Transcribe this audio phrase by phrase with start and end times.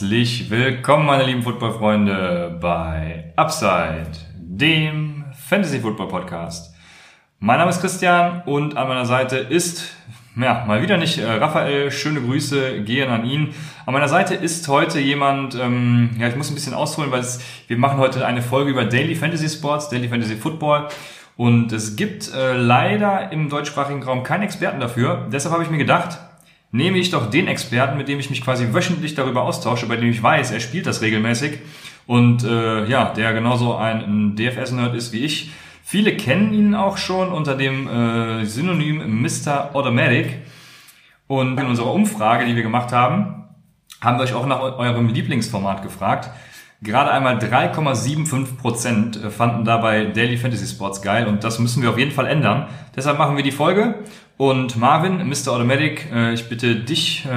[0.00, 6.74] Herzlich willkommen, meine lieben Footballfreunde, bei Upside, dem Fantasy Football Podcast.
[7.38, 9.92] Mein Name ist Christian und an meiner Seite ist,
[10.36, 11.90] ja, mal wieder nicht äh, Raphael.
[11.90, 13.54] Schöne Grüße gehen an ihn.
[13.84, 17.42] An meiner Seite ist heute jemand, ähm, ja, ich muss ein bisschen ausholen, weil es,
[17.68, 20.88] wir machen heute eine Folge über Daily Fantasy Sports, Daily Fantasy Football.
[21.36, 25.28] Und es gibt äh, leider im deutschsprachigen Raum keinen Experten dafür.
[25.30, 26.18] Deshalb habe ich mir gedacht,
[26.72, 30.10] nehme ich doch den Experten, mit dem ich mich quasi wöchentlich darüber austausche, bei dem
[30.10, 31.58] ich weiß, er spielt das regelmäßig
[32.06, 35.50] und äh, ja, der genauso ein, ein DFS-Nerd ist wie ich.
[35.82, 39.74] Viele kennen ihn auch schon unter dem äh, Synonym Mr.
[39.74, 40.38] Automatic.
[41.26, 43.44] Und in unserer Umfrage, die wir gemacht haben,
[44.00, 46.30] haben wir euch auch nach eurem Lieblingsformat gefragt.
[46.82, 51.98] Gerade einmal 3,75 Prozent fanden dabei Daily Fantasy Sports geil und das müssen wir auf
[51.98, 52.68] jeden Fall ändern.
[52.96, 53.96] Deshalb machen wir die Folge
[54.40, 55.48] und Marvin, Mr.
[55.48, 57.28] Automatic, äh, ich bitte dich, äh,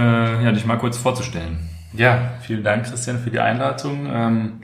[0.42, 1.58] ja, dich mal kurz vorzustellen.
[1.92, 4.08] Ja, vielen Dank, Christian, für die Einladung.
[4.10, 4.62] Ähm,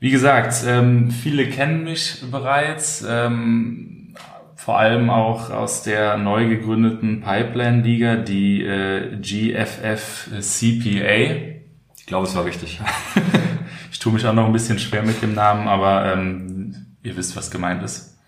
[0.00, 4.16] wie gesagt, ähm, viele kennen mich bereits, ähm,
[4.56, 11.54] vor allem auch aus der neu gegründeten Pipeline-Liga, die äh, GFF CPA.
[11.96, 12.80] Ich glaube, es war richtig.
[13.92, 16.18] ich tue mich auch noch ein bisschen schwer mit dem Namen, aber
[17.04, 18.18] ihr wisst, was gemeint ist.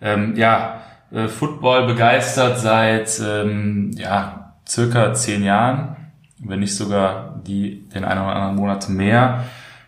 [0.00, 5.96] Ja, äh, Football begeistert seit ähm, ja, circa zehn Jahren,
[6.38, 9.44] wenn nicht sogar die den einen oder anderen Monat mehr.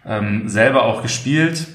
[0.07, 1.67] Ähm, selber auch gespielt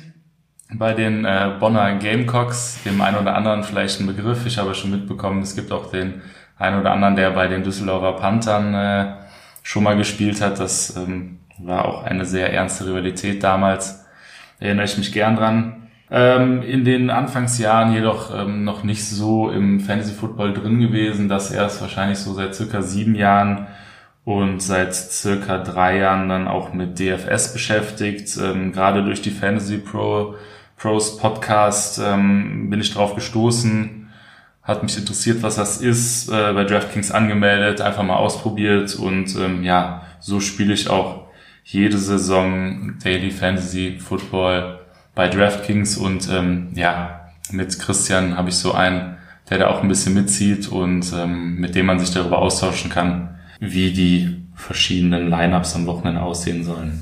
[0.74, 4.46] bei den äh, Bonner Gamecocks, dem einen oder anderen vielleicht ein Begriff.
[4.46, 6.22] Ich habe schon mitbekommen, es gibt auch den
[6.58, 9.14] einen oder anderen, der bei den Düsseldorfer Panthern äh,
[9.62, 10.60] schon mal gespielt hat.
[10.60, 14.06] Das ähm, war auch eine sehr ernste Rivalität damals.
[14.60, 15.85] Erinnere ich mich gern dran.
[16.12, 21.52] Ähm, in den Anfangsjahren jedoch ähm, noch nicht so im Fantasy Football drin gewesen, das
[21.52, 23.68] erst wahrscheinlich so seit circa sieben Jahren
[24.24, 28.38] und seit circa drei Jahren dann auch mit DFS beschäftigt.
[28.38, 30.36] Ähm, gerade durch die Fantasy Pro
[30.78, 34.10] Pros Podcast ähm, bin ich drauf gestoßen,
[34.62, 39.64] hat mich interessiert, was das ist, äh, bei DraftKings angemeldet, einfach mal ausprobiert und ähm,
[39.64, 41.28] ja, so spiele ich auch
[41.64, 44.75] jede Saison Daily Fantasy Football
[45.16, 47.22] bei DraftKings und ähm, ja,
[47.52, 49.18] mit Christian habe ich so einen,
[49.50, 53.40] der da auch ein bisschen mitzieht und ähm, mit dem man sich darüber austauschen kann,
[53.60, 57.02] wie die verschiedenen Lineups am Wochenende aussehen sollen.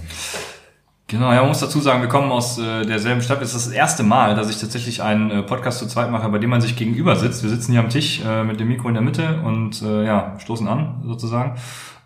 [1.07, 3.41] Genau, ja, man muss dazu sagen, wir kommen aus äh, derselben Stadt.
[3.41, 6.40] Es ist das erste Mal, dass ich tatsächlich einen äh, Podcast zu zweit mache, bei
[6.40, 7.44] dem man sich gegenüber sitzt.
[7.44, 10.35] Wir sitzen hier am Tisch äh, mit dem Mikro in der Mitte und äh, ja,
[10.40, 11.56] stoßen an sozusagen.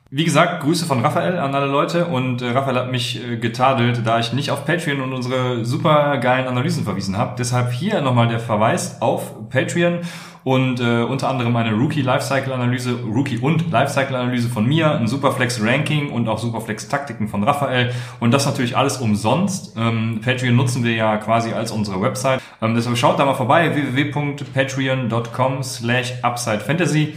[0.09, 4.03] Wie gesagt, Grüße von Raphael an alle Leute und äh, Raphael hat mich äh, getadelt,
[4.05, 7.35] da ich nicht auf Patreon und unsere super geilen Analysen verwiesen habe.
[7.37, 9.99] Deshalb hier nochmal der Verweis auf Patreon
[10.45, 15.07] und äh, unter anderem eine Rookie Lifecycle Analyse, Rookie und Lifecycle Analyse von mir, ein
[15.07, 17.91] Superflex Ranking und auch Superflex Taktiken von Raphael
[18.21, 19.75] und das natürlich alles umsonst.
[19.75, 22.39] Ähm, Patreon nutzen wir ja quasi als unsere Website.
[22.61, 27.13] Ähm, deshalb schaut da mal vorbei www.patreon.com slash upsidefantasy.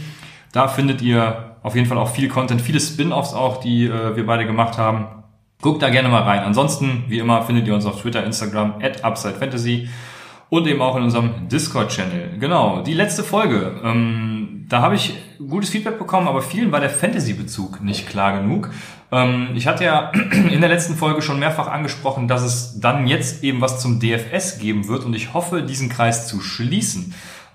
[0.51, 4.25] Da findet ihr auf jeden Fall auch viel Content, viele Spin-offs auch, die äh, wir
[4.25, 5.07] beide gemacht haben.
[5.61, 6.39] Guckt da gerne mal rein.
[6.39, 9.89] Ansonsten, wie immer, findet ihr uns auf Twitter, Instagram, at UpsideFantasy
[10.49, 12.39] und eben auch in unserem Discord-Channel.
[12.39, 13.79] Genau, die letzte Folge.
[13.83, 18.71] Ähm, da habe ich gutes Feedback bekommen, aber vielen war der Fantasy-Bezug nicht klar genug.
[19.11, 23.43] Ähm, ich hatte ja in der letzten Folge schon mehrfach angesprochen, dass es dann jetzt
[23.43, 27.13] eben was zum DFS geben wird und ich hoffe, diesen Kreis zu schließen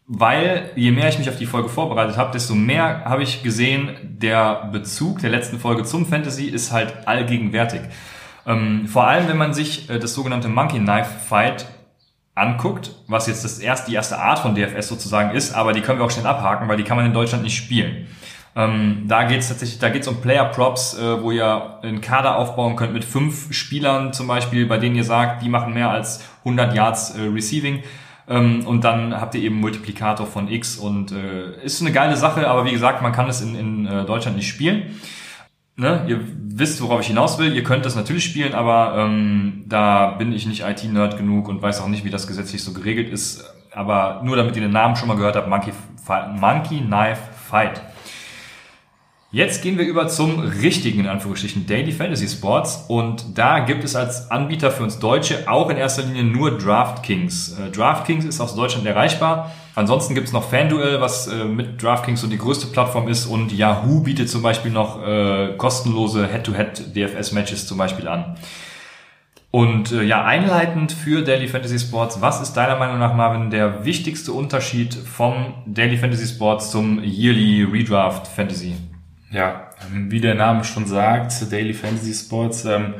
[0.08, 3.96] weil je mehr ich mich auf die Folge vorbereitet habe, desto mehr habe ich gesehen,
[4.02, 7.80] der Bezug der letzten Folge zum Fantasy ist halt allgegenwärtig.
[8.46, 11.66] Ähm, vor allem, wenn man sich äh, das sogenannte Monkey Knife Fight
[12.36, 15.98] anguckt, was jetzt das erste, die erste Art von DFS sozusagen ist, aber die können
[15.98, 18.06] wir auch schnell abhaken, weil die kann man in Deutschland nicht spielen.
[18.54, 22.00] Ähm, da geht es tatsächlich, da geht es um Player Props, äh, wo ihr einen
[22.00, 25.90] Kader aufbauen könnt mit fünf Spielern zum Beispiel, bei denen ihr sagt, die machen mehr
[25.90, 27.82] als 100 Yards äh, Receiving
[28.28, 32.48] ähm, und dann habt ihr eben Multiplikator von X und äh, ist eine geile Sache,
[32.48, 34.98] aber wie gesagt, man kann es in, in äh, Deutschland nicht spielen.
[35.76, 36.04] Ne?
[36.08, 37.54] Ihr wisst, worauf ich hinaus will.
[37.54, 41.82] Ihr könnt das natürlich spielen, aber ähm, da bin ich nicht IT-Nerd genug und weiß
[41.82, 43.44] auch nicht, wie das gesetzlich so geregelt ist.
[43.72, 45.72] Aber nur damit ihr den Namen schon mal gehört habt, Monkey,
[46.40, 47.82] Monkey Knife Fight.
[49.32, 52.84] Jetzt gehen wir über zum richtigen, in Anführungsstrichen, Daily Fantasy Sports.
[52.86, 57.58] Und da gibt es als Anbieter für uns Deutsche auch in erster Linie nur DraftKings.
[57.58, 59.50] Äh, DraftKings ist aus Deutschland erreichbar.
[59.74, 63.26] Ansonsten gibt es noch FanDuel, was äh, mit DraftKings so die größte Plattform ist.
[63.26, 68.36] Und Yahoo bietet zum Beispiel noch äh, kostenlose Head-to-Head DFS-Matches zum Beispiel an.
[69.50, 73.84] Und äh, ja, einleitend für Daily Fantasy Sports, was ist deiner Meinung nach, Marvin, der
[73.84, 78.74] wichtigste Unterschied vom Daily Fantasy Sports zum Yearly Redraft Fantasy?
[79.36, 82.94] Ja, wie der Name schon sagt, Daily Fantasy Sports, ähm,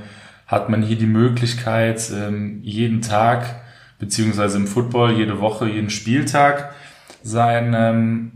[0.47, 3.63] hat man hier die Möglichkeit, ähm, jeden Tag,
[3.99, 6.75] beziehungsweise im Football jede Woche, jeden Spieltag,
[7.23, 8.33] sein ähm,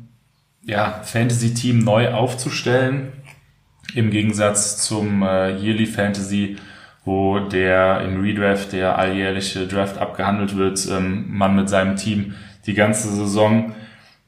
[0.65, 3.13] ja, Fantasy-Team neu aufzustellen.
[3.95, 6.57] Im Gegensatz zum äh, Yearly Fantasy,
[7.05, 12.75] wo der im Redraft, der alljährliche Draft abgehandelt wird, ähm, man mit seinem Team die
[12.75, 13.75] ganze Saison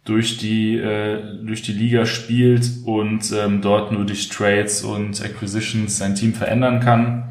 [0.05, 5.99] durch die, äh, durch die Liga spielt und ähm, dort nur durch Trades und Acquisitions
[5.99, 7.29] sein Team verändern kann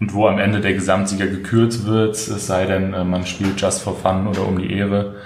[0.00, 3.82] und wo am Ende der Gesamtsieger gekürt wird, es sei denn, äh, man spielt just
[3.82, 5.16] for fun oder um die Ehre,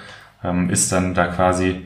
[0.43, 1.83] ähm, ist dann da quasi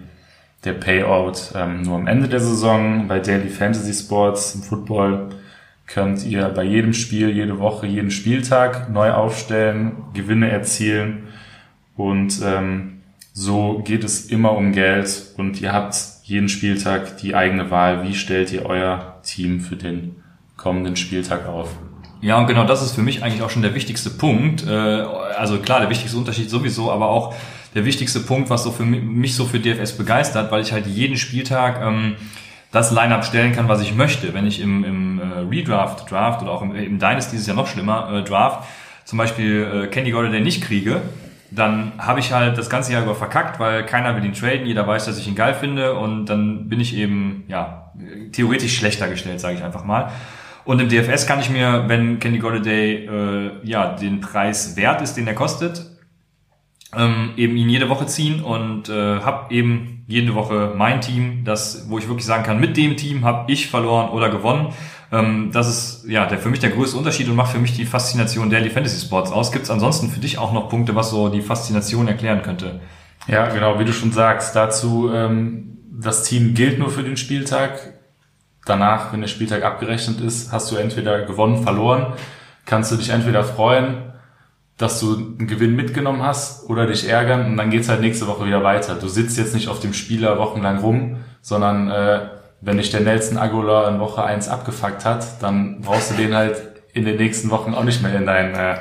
[0.64, 3.08] der Payout ähm, nur am Ende der Saison.
[3.08, 5.30] Bei Daily Fantasy Sports im Football
[5.86, 11.24] könnt ihr bei jedem Spiel, jede Woche, jeden Spieltag neu aufstellen, Gewinne erzielen
[11.96, 13.01] und ähm,
[13.32, 18.06] so geht es immer um Geld und ihr habt jeden Spieltag die eigene Wahl.
[18.06, 20.16] Wie stellt ihr euer Team für den
[20.56, 21.70] kommenden Spieltag auf?
[22.20, 24.64] Ja, und genau das ist für mich eigentlich auch schon der wichtigste Punkt.
[24.66, 27.34] Äh, also klar, der wichtigste Unterschied sowieso, aber auch
[27.74, 31.16] der wichtigste Punkt, was so für mich so für DFS begeistert, weil ich halt jeden
[31.16, 32.16] Spieltag ähm,
[32.70, 34.34] das Line-Up stellen kann, was ich möchte.
[34.34, 37.66] Wenn ich im, im äh, Redraft, Draft oder auch im, im Dynasty ist ja noch
[37.66, 38.68] schlimmer, äh, Draft
[39.04, 41.02] zum Beispiel äh, Kenny Golladay nicht kriege,
[41.54, 44.86] dann habe ich halt das ganze Jahr über verkackt, weil keiner will ihn traden, jeder
[44.86, 47.92] weiß, dass ich ihn geil finde und dann bin ich eben ja
[48.32, 50.10] theoretisch schlechter gestellt, sage ich einfach mal.
[50.64, 55.16] Und im DFS kann ich mir, wenn Kenny Golladay äh, ja den Preis wert ist,
[55.16, 55.90] den er kostet,
[56.96, 61.86] ähm, eben ihn jede Woche ziehen und äh, habe eben jede Woche mein Team, das,
[61.88, 64.68] wo ich wirklich sagen kann, mit dem Team habe ich verloren oder gewonnen.
[65.12, 67.84] Ähm, das ist ja der für mich der größte Unterschied und macht für mich die
[67.84, 69.52] Faszination Daily Fantasy Sports aus.
[69.52, 72.80] Gibt es ansonsten für dich auch noch Punkte, was so die Faszination erklären könnte?
[73.28, 77.78] Ja, genau, wie du schon sagst, dazu ähm, das Team gilt nur für den Spieltag.
[78.64, 82.14] Danach, wenn der Spieltag abgerechnet ist, hast du entweder gewonnen, verloren.
[82.64, 84.12] Kannst du dich entweder freuen
[84.82, 88.46] dass du einen Gewinn mitgenommen hast oder dich ärgern und dann geht's halt nächste Woche
[88.46, 88.96] wieder weiter.
[88.96, 92.20] Du sitzt jetzt nicht auf dem Spieler wochenlang rum, sondern äh,
[92.62, 96.56] wenn dich der Nelson Aguilar in Woche eins abgefuckt hat, dann brauchst du den halt
[96.94, 98.76] in den nächsten Wochen auch nicht mehr in dein äh,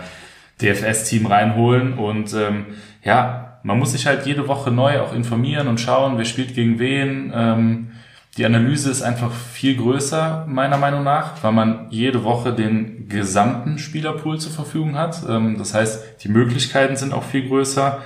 [0.61, 1.93] DFS-Team reinholen.
[1.97, 2.67] Und ähm,
[3.03, 6.77] ja, man muss sich halt jede Woche neu auch informieren und schauen, wer spielt gegen
[6.77, 7.31] wen.
[7.33, 7.91] Ähm,
[8.37, 13.77] die Analyse ist einfach viel größer, meiner Meinung nach, weil man jede Woche den gesamten
[13.77, 15.23] Spielerpool zur Verfügung hat.
[15.27, 17.99] Ähm, das heißt, die Möglichkeiten sind auch viel größer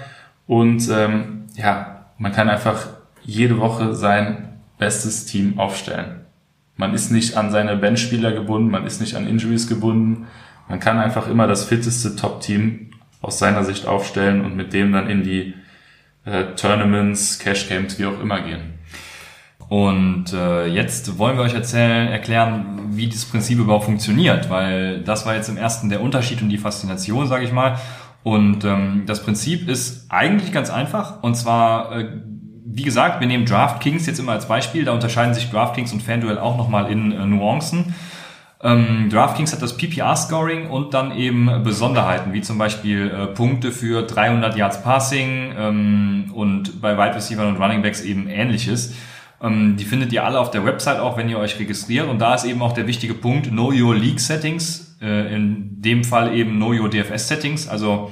[0.48, 2.88] und ähm, ja, man kann einfach
[3.24, 6.26] jede Woche sein bestes Team aufstellen.
[6.78, 10.28] Man ist nicht an seine Benchspieler gebunden, man ist nicht an Injuries gebunden.
[10.68, 12.92] Man kann einfach immer das fitteste Top-Team
[13.22, 15.54] aus seiner Sicht aufstellen und mit dem dann in die
[16.26, 18.74] äh, Tournaments, Cash Games, wie auch immer gehen.
[19.68, 25.26] Und äh, jetzt wollen wir euch erzählen, erklären, wie dieses Prinzip überhaupt funktioniert, weil das
[25.26, 27.80] war jetzt im ersten der Unterschied und die Faszination, sage ich mal.
[28.22, 31.24] Und ähm, das Prinzip ist eigentlich ganz einfach.
[31.24, 32.10] Und zwar, äh,
[32.66, 34.86] wie gesagt, wir nehmen DraftKings jetzt immer als Beispiel.
[34.86, 37.94] Da unterscheiden sich DraftKings und FanDuel auch nochmal in äh, Nuancen.
[38.64, 44.02] Ähm, DraftKings hat das PPR-Scoring und dann eben Besonderheiten, wie zum Beispiel äh, Punkte für
[44.02, 48.96] 300 Yards Passing ähm, und bei Wide Receivers und Running Backs eben ähnliches.
[49.40, 52.10] Ähm, die findet ihr alle auf der Website auch, wenn ihr euch registriert.
[52.10, 54.98] Und da ist eben auch der wichtige Punkt Know Your League Settings.
[55.00, 57.68] Äh, in dem Fall eben Know Your DFS Settings.
[57.68, 58.10] Also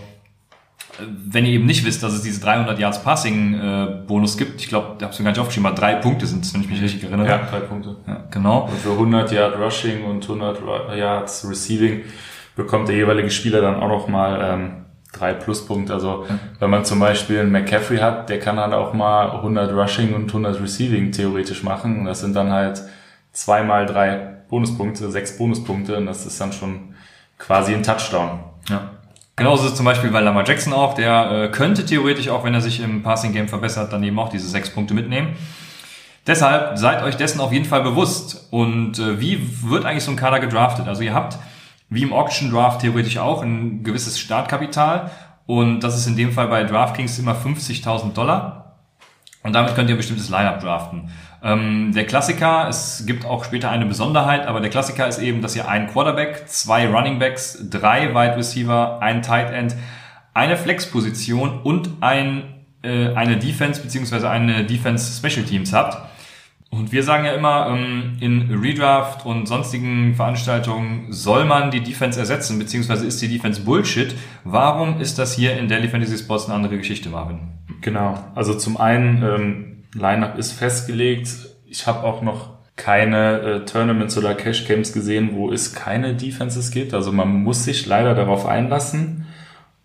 [1.00, 4.68] wenn ihr eben nicht wisst, dass es diese 300 Yards Passing äh, Bonus gibt, ich
[4.68, 6.82] glaube, da ich mir gar nicht aufgeschrieben, aber drei Punkte sind es, wenn ich mich
[6.82, 7.28] richtig erinnere.
[7.28, 7.96] Ja, drei Punkte.
[8.08, 8.66] Ja, genau.
[8.66, 10.62] Und für 100 Yard Rushing und 100
[10.96, 12.02] Yards Receiving
[12.56, 14.72] bekommt der jeweilige Spieler dann auch noch mal ähm,
[15.12, 15.94] drei Pluspunkte.
[15.94, 16.40] Also ja.
[16.60, 20.28] wenn man zum Beispiel einen McCaffrey hat, der kann halt auch mal 100 Rushing und
[20.28, 22.06] 100 Receiving theoretisch machen.
[22.06, 22.82] Das sind dann halt
[23.32, 26.94] zweimal drei Bonuspunkte, sechs Bonuspunkte und das ist dann schon
[27.40, 28.40] quasi ein Touchdown.
[28.70, 28.92] Ja.
[29.36, 32.54] Genauso ist es zum Beispiel bei Lamar Jackson auch, der äh, könnte theoretisch auch, wenn
[32.54, 35.36] er sich im Passing Game verbessert, dann eben auch diese sechs Punkte mitnehmen.
[36.28, 38.48] Deshalb seid euch dessen auf jeden Fall bewusst.
[38.52, 40.88] Und äh, wie wird eigentlich so ein Kader gedraftet?
[40.88, 41.38] Also ihr habt
[41.90, 45.12] wie im Auction Draft theoretisch auch ein gewisses Startkapital.
[45.46, 48.78] Und das ist in dem Fall bei DraftKings immer 50.000 Dollar.
[49.44, 51.10] Und damit könnt ihr ein bestimmtes Lineup draften.
[51.44, 55.56] Ähm, der Klassiker, es gibt auch später eine Besonderheit, aber der Klassiker ist eben, dass
[55.56, 59.76] ihr einen Quarterback, zwei Running Backs, drei Wide Receiver, ein Tight End,
[60.34, 62.44] eine Flex-Position und ein,
[62.82, 65.98] äh, eine Defense beziehungsweise eine Defense Special Teams habt.
[66.70, 72.20] Und wir sagen ja immer, ähm, in Redraft und sonstigen Veranstaltungen soll man die Defense
[72.20, 74.16] ersetzen, beziehungsweise ist die Defense Bullshit.
[74.44, 77.40] Warum ist das hier in Daily Fantasy Sports eine andere Geschichte, Marvin?
[77.82, 78.18] Genau.
[78.34, 81.30] Also zum einen, ähm, Lineup ist festgelegt.
[81.66, 86.72] Ich habe auch noch keine äh, Tournaments oder Cash Camps gesehen, wo es keine Defenses
[86.72, 86.94] gibt.
[86.94, 89.28] Also man muss sich leider darauf einlassen.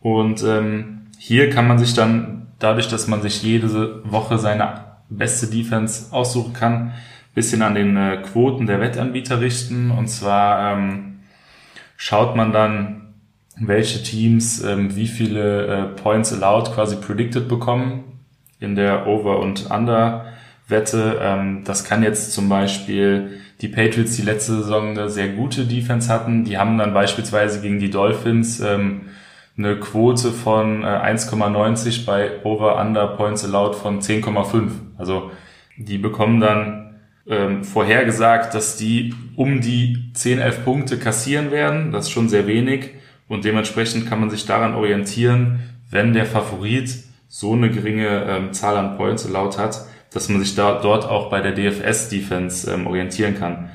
[0.01, 5.49] Und ähm, hier kann man sich dann, dadurch, dass man sich jede Woche seine beste
[5.49, 6.93] Defense aussuchen kann,
[7.35, 9.91] bisschen an den äh, Quoten der Wettanbieter richten.
[9.91, 11.21] Und zwar ähm,
[11.97, 13.15] schaut man dann,
[13.61, 18.08] welche Teams ähm, wie viele äh, Points allowed quasi predicted bekommen
[18.61, 21.21] in der Over- und Under-Wette.
[21.23, 26.13] Ähm, das kann jetzt zum Beispiel die Patriots, die letzte Saison eine sehr gute Defense
[26.13, 29.03] hatten, die haben dann beispielsweise gegen die Dolphins ähm,
[29.57, 34.71] eine Quote von äh, 1,90 bei Over-Under Points allowed von 10,5.
[34.97, 35.33] Also
[35.77, 36.97] die bekommen dann
[37.27, 41.91] ähm, vorhergesagt, dass die um die 10, 11 Punkte kassieren werden.
[41.93, 42.91] Das ist schon sehr wenig.
[43.27, 45.59] Und dementsprechend kann man sich daran orientieren,
[45.91, 50.55] wenn der Favorit so eine geringe ähm, Zahl an Points allowed hat, dass man sich
[50.55, 53.71] da, dort auch bei der DFS-Defense ähm, orientieren kann.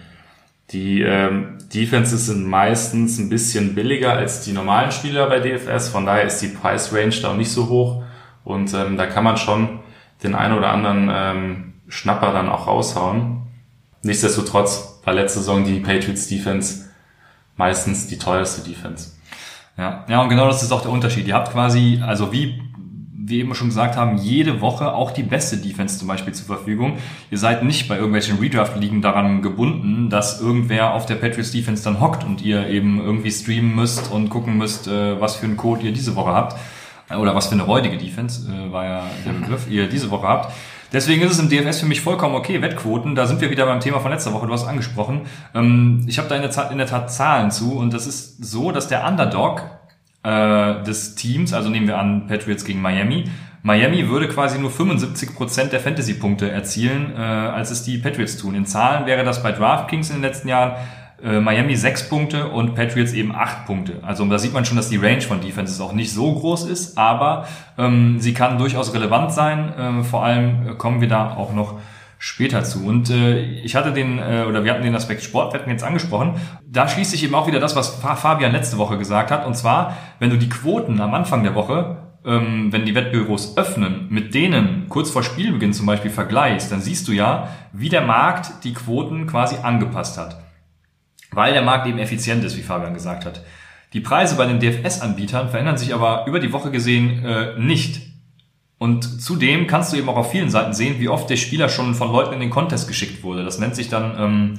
[0.71, 6.05] Die ähm, Defenses sind meistens ein bisschen billiger als die normalen Spieler bei DFS, von
[6.05, 8.03] daher ist die Price Range da auch nicht so hoch
[8.43, 9.79] und ähm, da kann man schon
[10.23, 13.43] den einen oder anderen ähm, Schnapper dann auch raushauen.
[14.01, 16.89] Nichtsdestotrotz war letzte Saison die Patriots Defense
[17.55, 19.11] meistens die teuerste Defense.
[19.77, 21.27] Ja, ja, und genau das ist auch der Unterschied.
[21.27, 22.61] Ihr habt quasi, also wie
[23.25, 26.97] wir eben schon gesagt haben, jede Woche auch die beste Defense zum Beispiel zur Verfügung.
[27.31, 31.99] Ihr seid nicht bei irgendwelchen Redraft-Ligen daran gebunden, dass irgendwer auf der Patriots Defense dann
[31.99, 35.85] hockt und ihr eben irgendwie streamen müsst und gucken müsst, äh, was für einen Code
[35.85, 36.57] ihr diese Woche habt.
[37.15, 40.53] Oder was für eine räudige Defense, äh, war ja der Begriff, ihr diese Woche habt.
[40.91, 42.61] Deswegen ist es im DFS für mich vollkommen okay.
[42.61, 45.21] Wettquoten, da sind wir wieder beim Thema von letzter Woche, du hast angesprochen.
[45.55, 48.43] Ähm, ich habe da in der, Tat, in der Tat Zahlen zu und das ist
[48.43, 49.63] so, dass der Underdog
[50.23, 53.25] äh, des Teams, also nehmen wir an Patriots gegen Miami,
[53.61, 58.55] Miami würde quasi nur 75% der Fantasy-Punkte erzielen, äh, als es die Patriots tun.
[58.55, 60.73] In Zahlen wäre das bei DraftKings in den letzten Jahren
[61.23, 63.99] äh, Miami 6 Punkte und Patriots eben 8 Punkte.
[64.01, 66.97] Also da sieht man schon, dass die Range von Defenses auch nicht so groß ist,
[66.97, 69.73] aber ähm, sie kann durchaus relevant sein.
[69.73, 71.79] Äh, vor allem äh, kommen wir da auch noch
[72.23, 72.85] später zu.
[72.85, 76.35] Und äh, ich hatte den, äh, oder wir hatten den Aspekt Sportwetten jetzt angesprochen.
[76.65, 79.45] Da schließt sich eben auch wieder das, was Fabian letzte Woche gesagt hat.
[79.45, 84.07] Und zwar, wenn du die Quoten am Anfang der Woche ähm, wenn die Wettbüros öffnen,
[84.09, 88.63] mit denen kurz vor Spielbeginn zum Beispiel vergleichst, dann siehst du ja, wie der Markt
[88.63, 90.37] die Quoten quasi angepasst hat
[91.35, 93.43] weil der Markt eben effizient ist, wie Fabian gesagt hat.
[93.93, 98.12] Die Preise bei den DFS-Anbietern verändern sich aber über die Woche gesehen äh, nicht.
[98.83, 101.95] Und zudem kannst du eben auch auf vielen Seiten sehen, wie oft der Spieler schon
[101.95, 103.45] von Leuten in den Contest geschickt wurde.
[103.45, 104.53] Das nennt sich dann ähm,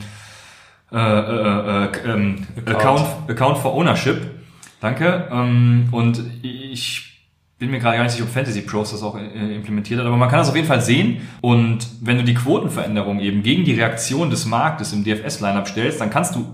[0.91, 3.05] äh, äh, äh, ähm, Account.
[3.29, 4.23] Account for Ownership.
[4.81, 5.29] Danke.
[5.31, 7.29] Ähm, und ich
[7.59, 10.17] bin mir gerade gar nicht sicher, ob Fantasy Pros das auch äh, implementiert hat, aber
[10.17, 11.29] man kann das auf jeden Fall sehen.
[11.43, 16.09] Und wenn du die Quotenveränderung eben gegen die Reaktion des Marktes im DFS-Lineup stellst, dann
[16.09, 16.47] kannst du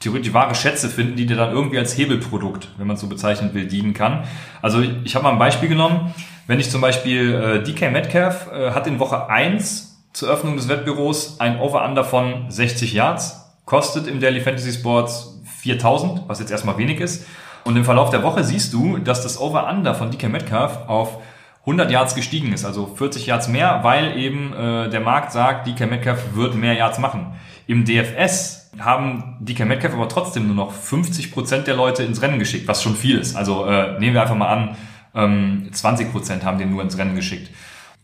[0.00, 3.54] theoretisch wahre Schätze finden, die dir dann irgendwie als Hebelprodukt, wenn man es so bezeichnen
[3.54, 4.24] will, dienen kann.
[4.62, 6.14] Also ich habe mal ein Beispiel genommen.
[6.46, 10.68] Wenn ich zum Beispiel äh, DK Metcalf äh, hat in Woche 1 zur Öffnung des
[10.68, 16.78] Wettbüros ein Over-Under von 60 Yards, kostet im Daily Fantasy Sports 4000, was jetzt erstmal
[16.78, 17.26] wenig ist.
[17.64, 21.18] Und im Verlauf der Woche siehst du, dass das Over-Under von DK Metcalf auf
[21.60, 25.90] 100 Yards gestiegen ist, also 40 Yards mehr, weil eben äh, der Markt sagt, DK
[25.90, 27.34] Metcalf wird mehr Yards machen.
[27.66, 32.38] Im DFS haben DK Metcalf aber trotzdem nur noch 50 Prozent der Leute ins Rennen
[32.38, 33.36] geschickt, was schon viel ist.
[33.36, 34.76] Also äh, nehmen wir einfach mal an,
[35.14, 37.50] ähm, 20 Prozent haben den nur ins Rennen geschickt.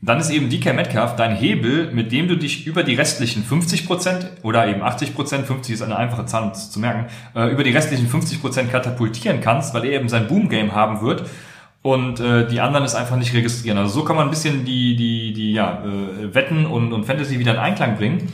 [0.03, 4.43] Dann ist eben DK Metcalf dein Hebel, mit dem du dich über die restlichen 50%
[4.43, 8.07] oder eben 80%, 50 ist eine einfache Zahl um zu merken, äh, über die restlichen
[8.09, 11.25] 50% katapultieren kannst, weil er eben sein Boom-Game haben wird
[11.87, 13.79] und äh, die anderen es einfach nicht registrieren.
[13.79, 17.39] Also so kann man ein bisschen die, die, die ja, äh, Wetten und, und Fantasy
[17.39, 18.33] wieder in Einklang bringen.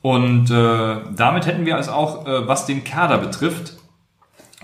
[0.00, 3.76] Und äh, damit hätten wir also auch, äh, was den Kader betrifft,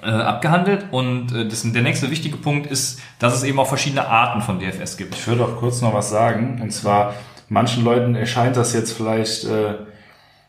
[0.03, 0.87] äh, abgehandelt.
[0.93, 4.61] Und äh, das, der nächste wichtige Punkt ist, dass es eben auch verschiedene Arten von
[4.61, 5.14] DFS gibt.
[5.14, 6.61] Ich würde auch kurz noch was sagen.
[6.62, 7.14] Und zwar,
[7.49, 9.71] manchen Leuten erscheint das jetzt vielleicht äh,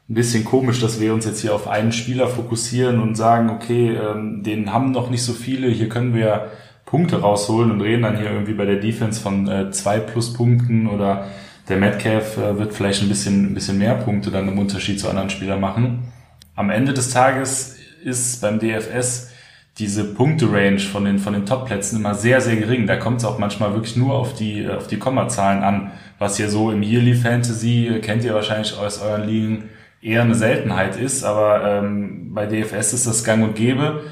[0.08, 3.96] ein bisschen komisch, dass wir uns jetzt hier auf einen Spieler fokussieren und sagen, okay,
[3.96, 6.52] ähm, den haben noch nicht so viele, hier können wir
[6.86, 11.26] Punkte rausholen und reden dann hier irgendwie bei der Defense von äh, zwei Pluspunkten oder
[11.68, 15.10] der Metcalf äh, wird vielleicht ein bisschen, ein bisschen mehr Punkte dann im Unterschied zu
[15.10, 16.12] anderen Spielern machen.
[16.56, 19.32] Am Ende des Tages ist beim DFS
[19.78, 22.88] diese Punkte-Range von den, von den Top-Plätzen immer sehr, sehr gering.
[22.88, 25.92] Da kommt es auch manchmal wirklich nur auf die, auf die Kommazahlen an.
[26.18, 29.70] Was hier so im Yearly Fantasy, äh, kennt ihr wahrscheinlich aus euren Ligen,
[30.02, 31.26] eher eine Seltenheit ist.
[31.26, 34.04] Aber ähm, bei DFS ist das gang und gäbe.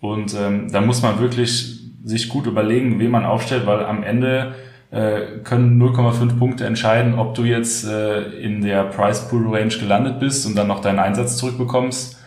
[0.00, 4.54] Und ähm, da muss man wirklich sich gut überlegen, wen man aufstellt, weil am Ende
[4.90, 10.18] äh, können 0,5 Punkte entscheiden, ob du jetzt äh, in der Price Pool Range gelandet
[10.18, 12.18] bist und dann noch deinen Einsatz zurückbekommst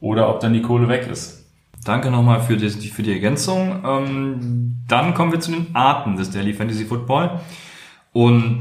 [0.00, 1.44] oder ob dann die Kohle weg ist.
[1.84, 3.82] Danke nochmal für die, für die Ergänzung.
[3.86, 7.40] Ähm, dann kommen wir zu den Arten des Daily Fantasy Football.
[8.12, 8.60] Und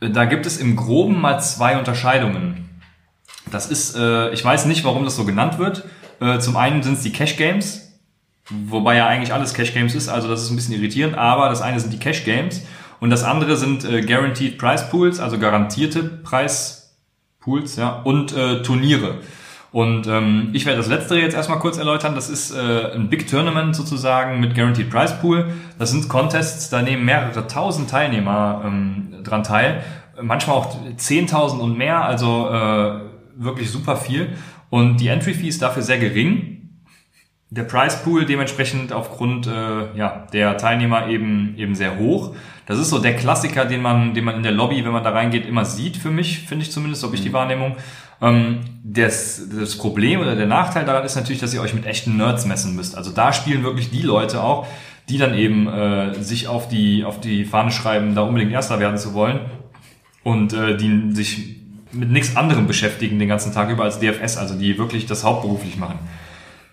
[0.00, 2.68] da gibt es im Groben mal zwei Unterscheidungen.
[3.50, 5.84] Das ist, äh, ich weiß nicht, warum das so genannt wird.
[6.20, 7.89] Äh, zum einen sind es die Cash Games,
[8.50, 11.62] wobei ja eigentlich alles Cash Games ist, also das ist ein bisschen irritierend, aber das
[11.62, 12.62] eine sind die Cash Games
[13.00, 19.18] und das andere sind äh, Guaranteed Price Pools, also garantierte Preispools, ja, und äh, Turniere.
[19.72, 22.16] Und ähm, ich werde das letztere jetzt erstmal kurz erläutern.
[22.16, 25.46] Das ist äh, ein Big Tournament sozusagen mit Guaranteed Price Pool.
[25.78, 29.84] Das sind Contests, da nehmen mehrere tausend Teilnehmer ähm, dran teil.
[30.20, 33.00] Manchmal auch zehntausend und mehr, also äh,
[33.36, 34.30] wirklich super viel.
[34.70, 36.59] Und die Entry Fee ist dafür sehr gering
[37.50, 42.34] der Price Pool dementsprechend aufgrund äh, ja, der Teilnehmer eben eben sehr hoch.
[42.66, 45.10] Das ist so der Klassiker, den man den man in der Lobby, wenn man da
[45.10, 47.34] reingeht, immer sieht für mich, finde ich zumindest, ob ich die mhm.
[47.34, 47.76] Wahrnehmung.
[48.22, 52.16] Ähm, das, das Problem oder der Nachteil daran ist natürlich, dass ihr euch mit echten
[52.16, 52.96] Nerds messen müsst.
[52.96, 54.66] Also da spielen wirklich die Leute auch,
[55.08, 58.96] die dann eben äh, sich auf die auf die Fahne schreiben, da unbedingt Erster werden
[58.96, 59.40] zu wollen
[60.22, 61.56] und äh, die sich
[61.90, 65.76] mit nichts anderem beschäftigen den ganzen Tag über als DFS, also die wirklich das hauptberuflich
[65.76, 65.98] machen.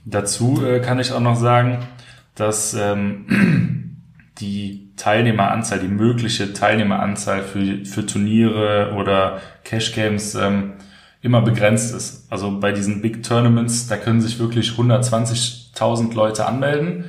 [0.10, 1.80] Dazu äh, kann ich auch noch sagen,
[2.34, 3.98] dass ähm,
[4.40, 10.74] die Teilnehmeranzahl, die mögliche Teilnehmeranzahl für, für Turniere oder Cash Games ähm,
[11.22, 12.32] immer begrenzt ist.
[12.32, 17.06] Also bei diesen Big Tournaments, da können sich wirklich 120.000 Leute anmelden.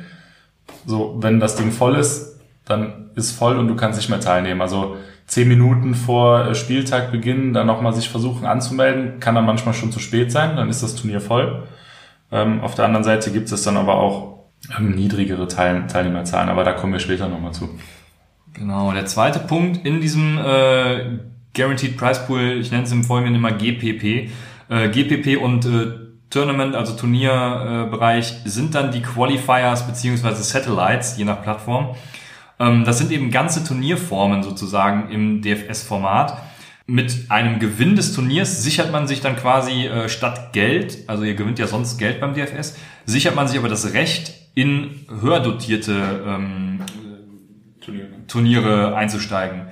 [0.84, 4.60] So, wenn das Ding voll ist, dann ist voll und du kannst nicht mehr teilnehmen.
[4.60, 9.92] Also zehn Minuten vor Spieltag beginnen, dann nochmal sich versuchen anzumelden, kann dann manchmal schon
[9.92, 11.68] zu spät sein, dann ist das Turnier voll.
[12.30, 14.44] Ähm, auf der anderen Seite gibt es dann aber auch
[14.76, 17.68] ähm, niedrigere Teil Teilnehmerzahlen, aber da kommen wir später nochmal zu.
[18.52, 21.18] Genau, der zweite Punkt in diesem äh,
[21.54, 24.30] Guaranteed Price Pool, ich nenne es im Folgenden immer GPP.
[24.68, 31.42] Äh, GPP und äh, Tournament, also Turnierbereich, sind dann die Qualifiers beziehungsweise Satellites, je nach
[31.42, 31.94] Plattform.
[32.58, 36.36] Ähm, das sind eben ganze Turnierformen sozusagen im DFS-Format
[36.90, 41.34] mit einem Gewinn des Turniers sichert man sich dann quasi äh, statt Geld, also ihr
[41.34, 46.24] gewinnt ja sonst Geld beim DFS, sichert man sich aber das Recht, in höher dotierte
[46.26, 46.80] ähm,
[47.80, 48.08] Turniere.
[48.26, 49.68] Turniere einzusteigen.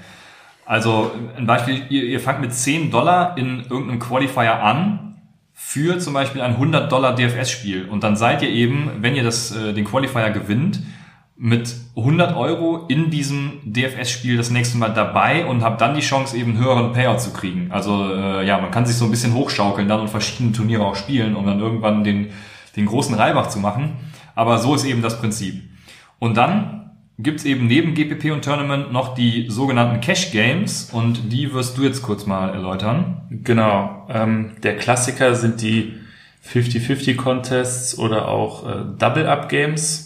[0.66, 5.16] Also ein Beispiel, ihr, ihr fangt mit 10 Dollar in irgendeinem Qualifier an
[5.54, 9.56] für zum Beispiel ein 100 Dollar DFS-Spiel und dann seid ihr eben, wenn ihr das,
[9.56, 10.82] äh, den Qualifier gewinnt,
[11.38, 16.36] mit 100 Euro in diesem DFS-Spiel das nächste Mal dabei und habe dann die Chance,
[16.36, 17.70] eben höheren Payout zu kriegen.
[17.70, 20.96] Also äh, ja, man kann sich so ein bisschen hochschaukeln dann und verschiedene Turniere auch
[20.96, 22.28] spielen, um dann irgendwann den,
[22.76, 23.92] den großen Reibach zu machen.
[24.34, 25.62] Aber so ist eben das Prinzip.
[26.18, 31.52] Und dann gibt's eben neben GPP und Tournament noch die sogenannten Cash Games und die
[31.52, 33.26] wirst du jetzt kurz mal erläutern.
[33.30, 34.06] Genau.
[34.08, 35.94] Ähm, der Klassiker sind die
[36.50, 40.05] 50-50 Contests oder auch äh, Double-Up Games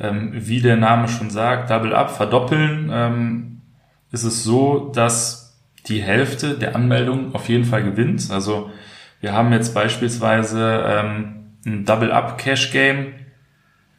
[0.00, 3.60] ähm, wie der Name schon sagt, Double Up, verdoppeln, ähm,
[4.10, 5.44] ist es so, dass
[5.86, 8.30] die Hälfte der Anmeldungen auf jeden Fall gewinnt.
[8.30, 8.70] Also
[9.20, 11.34] wir haben jetzt beispielsweise ähm,
[11.66, 13.14] ein Double Up Cash Game.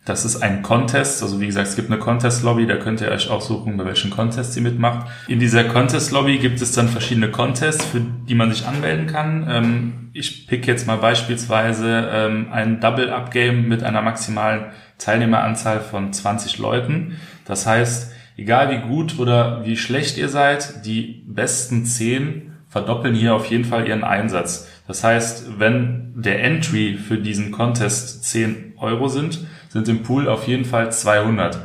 [0.06, 1.24] Das ist ein Contest.
[1.24, 3.86] Also wie gesagt, es gibt eine Contest Lobby, da könnt ihr euch auch suchen, bei
[3.86, 5.08] welchen Contests ihr mitmacht.
[5.28, 9.48] In dieser Contest Lobby gibt es dann verschiedene Contests, für die man sich anmelden kann.
[9.50, 14.66] Ähm, ich pick jetzt mal beispielsweise ähm, ein Double Up Game mit einer maximalen
[15.00, 17.18] Teilnehmeranzahl von 20 Leuten.
[17.46, 23.34] Das heißt, egal wie gut oder wie schlecht ihr seid, die besten 10 verdoppeln hier
[23.34, 24.70] auf jeden Fall ihren Einsatz.
[24.88, 30.48] Das heißt, wenn der Entry für diesen Contest 10 Euro sind, sind im Pool auf
[30.48, 31.60] jeden Fall 200.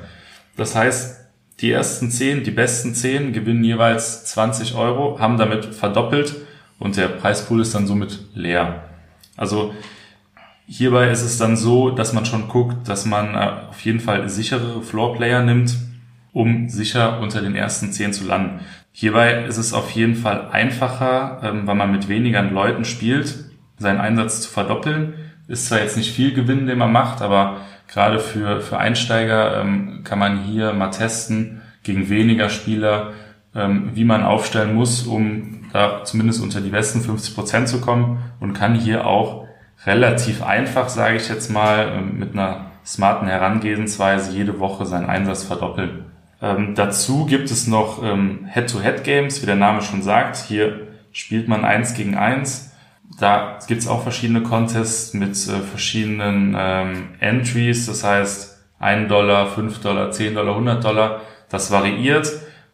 [0.57, 1.21] Das heißt,
[1.61, 6.35] die ersten 10, die besten 10 gewinnen jeweils 20 Euro, haben damit verdoppelt
[6.81, 8.83] und der Preispool ist dann somit leer.
[9.37, 9.73] Also
[10.73, 14.29] Hierbei ist es dann so, dass man schon guckt, dass man äh, auf jeden Fall
[14.29, 15.77] sicherere Floorplayer nimmt,
[16.33, 18.61] um sicher unter den ersten zehn zu landen.
[18.93, 23.47] Hierbei ist es auf jeden Fall einfacher, ähm, weil man mit weniger Leuten spielt,
[23.79, 25.15] seinen Einsatz zu verdoppeln.
[25.49, 27.57] Ist zwar jetzt nicht viel Gewinn, den man macht, aber
[27.93, 33.13] gerade für, für Einsteiger ähm, kann man hier mal testen gegen weniger Spieler,
[33.55, 38.19] ähm, wie man aufstellen muss, um da zumindest unter die besten 50 Prozent zu kommen
[38.39, 39.47] und kann hier auch
[39.87, 45.45] relativ einfach, sage ich jetzt mal, ähm, mit einer smarten Herangehensweise jede Woche seinen Einsatz
[45.45, 46.05] verdoppeln.
[46.43, 50.37] Ähm, dazu gibt es noch ähm, Head-to-Head-Games, wie der Name schon sagt.
[50.37, 52.70] Hier spielt man eins gegen eins.
[53.19, 59.47] Da gibt es auch verschiedene Contests mit äh, verschiedenen ähm, Entries, das heißt 1 Dollar,
[59.49, 61.21] 5 Dollar, 10 Dollar, 100 Dollar.
[61.49, 62.31] Das variiert.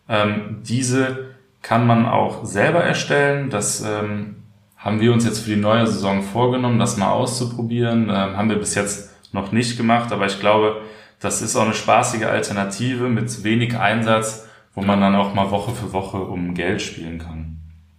[0.08, 1.30] Ähm, diese
[1.62, 3.50] kann man auch selber erstellen.
[3.50, 4.36] Das ähm,
[4.76, 8.04] haben wir uns jetzt für die neue Saison vorgenommen, das mal auszuprobieren.
[8.04, 10.82] Ähm, haben wir bis jetzt noch nicht gemacht, aber ich glaube,
[11.18, 15.72] das ist auch eine spaßige Alternative mit wenig Einsatz, wo man dann auch mal Woche
[15.72, 17.55] für Woche um Geld spielen kann.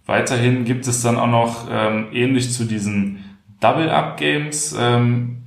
[0.08, 3.22] Weiterhin gibt es dann auch noch ähm, ähnlich zu diesen
[3.60, 5.42] Double-Up-Games ähm,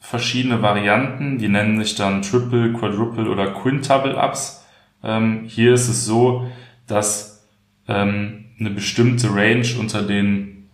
[0.00, 4.64] verschiedene Varianten, die nennen sich dann Triple, Quadruple oder Quintuple-Ups.
[5.04, 6.50] Ähm, hier ist es so,
[6.86, 7.46] dass
[7.88, 10.70] ähm, eine bestimmte Range unter den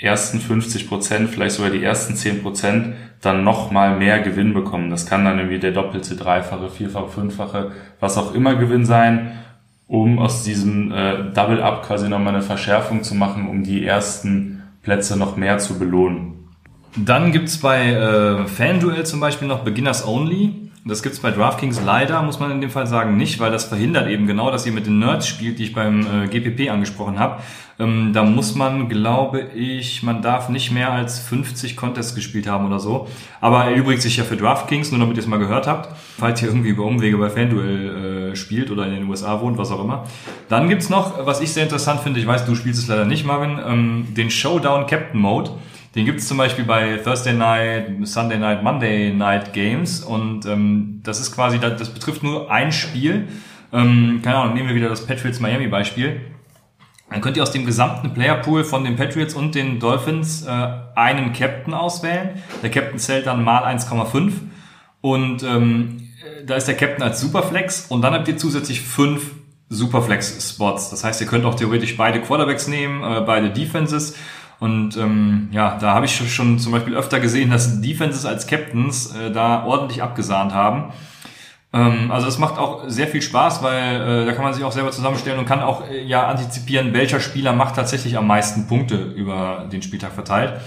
[0.00, 4.88] ersten 50 Prozent, vielleicht sogar die ersten 10 Prozent, dann nochmal mehr Gewinn bekommen.
[4.88, 9.32] Das kann dann irgendwie der doppelte, dreifache, vierfache, fünffache, was auch immer Gewinn sein,
[9.90, 15.18] um aus diesem äh, Double-Up quasi nochmal eine Verschärfung zu machen, um die ersten Plätze
[15.18, 16.48] noch mehr zu belohnen.
[16.94, 20.69] Dann gibt's bei äh, FanDuel zum Beispiel noch Beginners Only.
[20.86, 24.08] Das gibt's bei DraftKings leider, muss man in dem Fall sagen, nicht, weil das verhindert
[24.08, 27.42] eben genau, dass ihr mit den Nerds spielt, die ich beim äh, GPP angesprochen habe.
[27.78, 32.66] Ähm, da muss man, glaube ich, man darf nicht mehr als 50 Contests gespielt haben
[32.66, 33.08] oder so.
[33.42, 35.94] Aber er übrigt sich ja für DraftKings, nur damit ihr es mal gehört habt.
[36.18, 39.70] Falls ihr irgendwie über Umwege bei FanDuel äh, spielt oder in den USA wohnt, was
[39.70, 40.04] auch immer.
[40.48, 43.26] Dann gibt's noch, was ich sehr interessant finde, ich weiß, du spielst es leider nicht,
[43.26, 45.50] Marvin, ähm, den Showdown Captain Mode.
[45.94, 51.00] Den gibt es zum Beispiel bei Thursday Night, Sunday Night, Monday Night Games und ähm,
[51.02, 53.26] das ist quasi, das, das betrifft nur ein Spiel.
[53.72, 56.20] Ähm, keine Ahnung, nehmen wir wieder das Patriots Miami Beispiel.
[57.10, 61.32] Dann könnt ihr aus dem gesamten Playerpool von den Patriots und den Dolphins äh, einen
[61.32, 62.40] Captain auswählen.
[62.62, 64.32] Der Captain zählt dann mal 1,5
[65.00, 66.08] und ähm,
[66.46, 69.32] da ist der Captain als Superflex und dann habt ihr zusätzlich fünf
[69.70, 70.90] Superflex-Spots.
[70.90, 74.16] Das heißt, ihr könnt auch theoretisch beide Quarterbacks nehmen, äh, beide Defenses
[74.60, 79.14] und ähm, ja, da habe ich schon zum Beispiel öfter gesehen, dass Defenses als Captains
[79.16, 80.92] äh, da ordentlich abgesahnt haben.
[81.72, 84.72] Ähm, also es macht auch sehr viel Spaß, weil äh, da kann man sich auch
[84.72, 88.96] selber zusammenstellen und kann auch äh, ja antizipieren, welcher Spieler macht tatsächlich am meisten Punkte
[88.96, 90.60] über den Spieltag verteilt.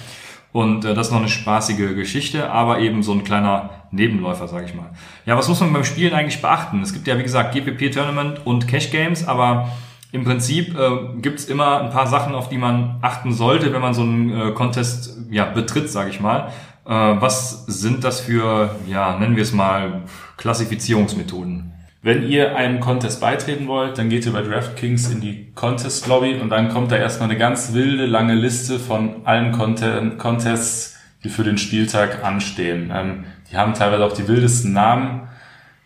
[0.53, 4.65] Und äh, das ist noch eine spaßige Geschichte, aber eben so ein kleiner Nebenläufer, sage
[4.65, 4.89] ich mal.
[5.27, 6.81] Ja, was muss man beim Spielen eigentlich beachten?
[6.81, 9.69] Es gibt ja, wie gesagt, GPP-Tournament und Cash-Games, aber
[10.13, 13.81] im Prinzip äh, gibt es immer ein paar Sachen, auf die man achten sollte, wenn
[13.81, 16.51] man so einen äh, Contest ja, betritt, sage ich mal.
[16.85, 20.03] Äh, was sind das für, ja, nennen wir es mal,
[20.37, 21.73] Klassifizierungsmethoden?
[22.03, 26.35] Wenn ihr einem Contest beitreten wollt, dann geht ihr bei DraftKings in die Contest Lobby
[26.35, 31.29] und dann kommt da erstmal eine ganz wilde, lange Liste von allen Content Contests, die
[31.29, 32.91] für den Spieltag anstehen.
[32.93, 35.27] Ähm, die haben teilweise auch die wildesten Namen.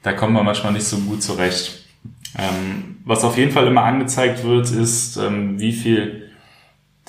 [0.03, 1.85] Da kommt man manchmal nicht so gut zurecht.
[2.37, 6.29] Ähm, was auf jeden Fall immer angezeigt wird, ist, ähm, wie viel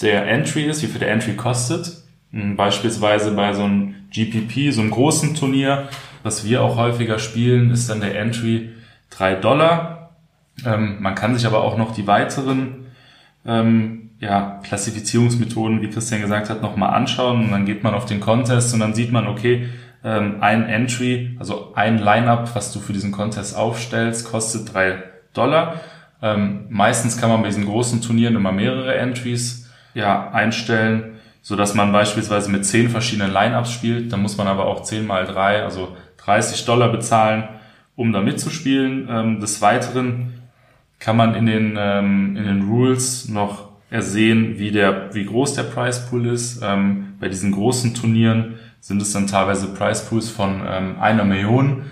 [0.01, 2.05] der Entry ist, wie viel der Entry kostet.
[2.33, 5.89] Ähm, beispielsweise bei so einem GPP, so einem großen Turnier,
[6.23, 8.71] was wir auch häufiger spielen, ist dann der Entry
[9.11, 10.17] drei Dollar.
[10.65, 12.87] Ähm, man kann sich aber auch noch die weiteren
[13.45, 17.45] ähm, ja, Klassifizierungsmethoden, wie Christian gesagt hat, nochmal anschauen.
[17.45, 19.69] Und dann geht man auf den Contest und dann sieht man, okay,
[20.05, 25.03] ähm, ein Entry, also ein Lineup, was du für diesen Contest aufstellst, kostet drei
[25.35, 25.81] Dollar.
[26.21, 31.75] Ähm, meistens kann man bei diesen großen Turnieren immer mehrere Entries ja, einstellen, so dass
[31.75, 34.13] man beispielsweise mit zehn verschiedenen Lineups spielt.
[34.13, 37.49] Dann muss man aber auch 10 mal 3, also 30 Dollar bezahlen,
[37.97, 39.09] um da mitzuspielen.
[39.11, 40.35] Ähm, des Weiteren
[40.99, 45.63] kann man in den, ähm, in den Rules noch ersehen, wie, der, wie groß der
[45.63, 46.61] Price Pool ist.
[46.63, 51.85] Ähm, bei diesen großen Turnieren sind es dann teilweise Price Pools von ähm, einer Million.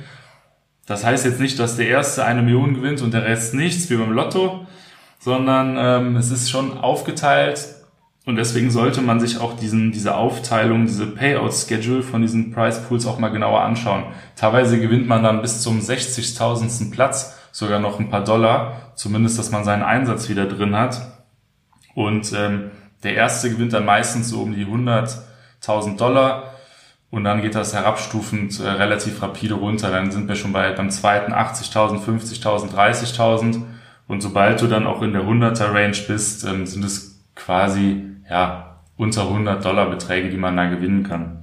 [0.86, 3.96] Das heißt jetzt nicht, dass der Erste eine Million gewinnt und der Rest nichts, wie
[3.96, 4.66] beim Lotto,
[5.18, 7.76] sondern ähm, es ist schon aufgeteilt
[8.26, 13.06] und deswegen sollte man sich auch diesen, diese Aufteilung, diese Payout-Schedule von diesen Price Pools
[13.06, 14.04] auch mal genauer anschauen.
[14.34, 16.90] Teilweise gewinnt man dann bis zum 60.000.
[16.90, 21.00] Platz sogar noch ein paar Dollar, zumindest, dass man seinen Einsatz wieder drin hat.
[21.94, 22.72] Und ähm,
[23.04, 26.55] der Erste gewinnt dann meistens so um die 100.000 Dollar
[27.10, 29.90] und dann geht das herabstufend äh, relativ rapide runter.
[29.90, 33.62] Dann sind wir schon bei beim zweiten 80.000, 50.000, 30.000.
[34.08, 38.80] Und sobald du dann auch in der 100er Range bist, ähm, sind es quasi ja
[38.96, 41.42] unter 100 Dollar Beträge, die man da gewinnen kann.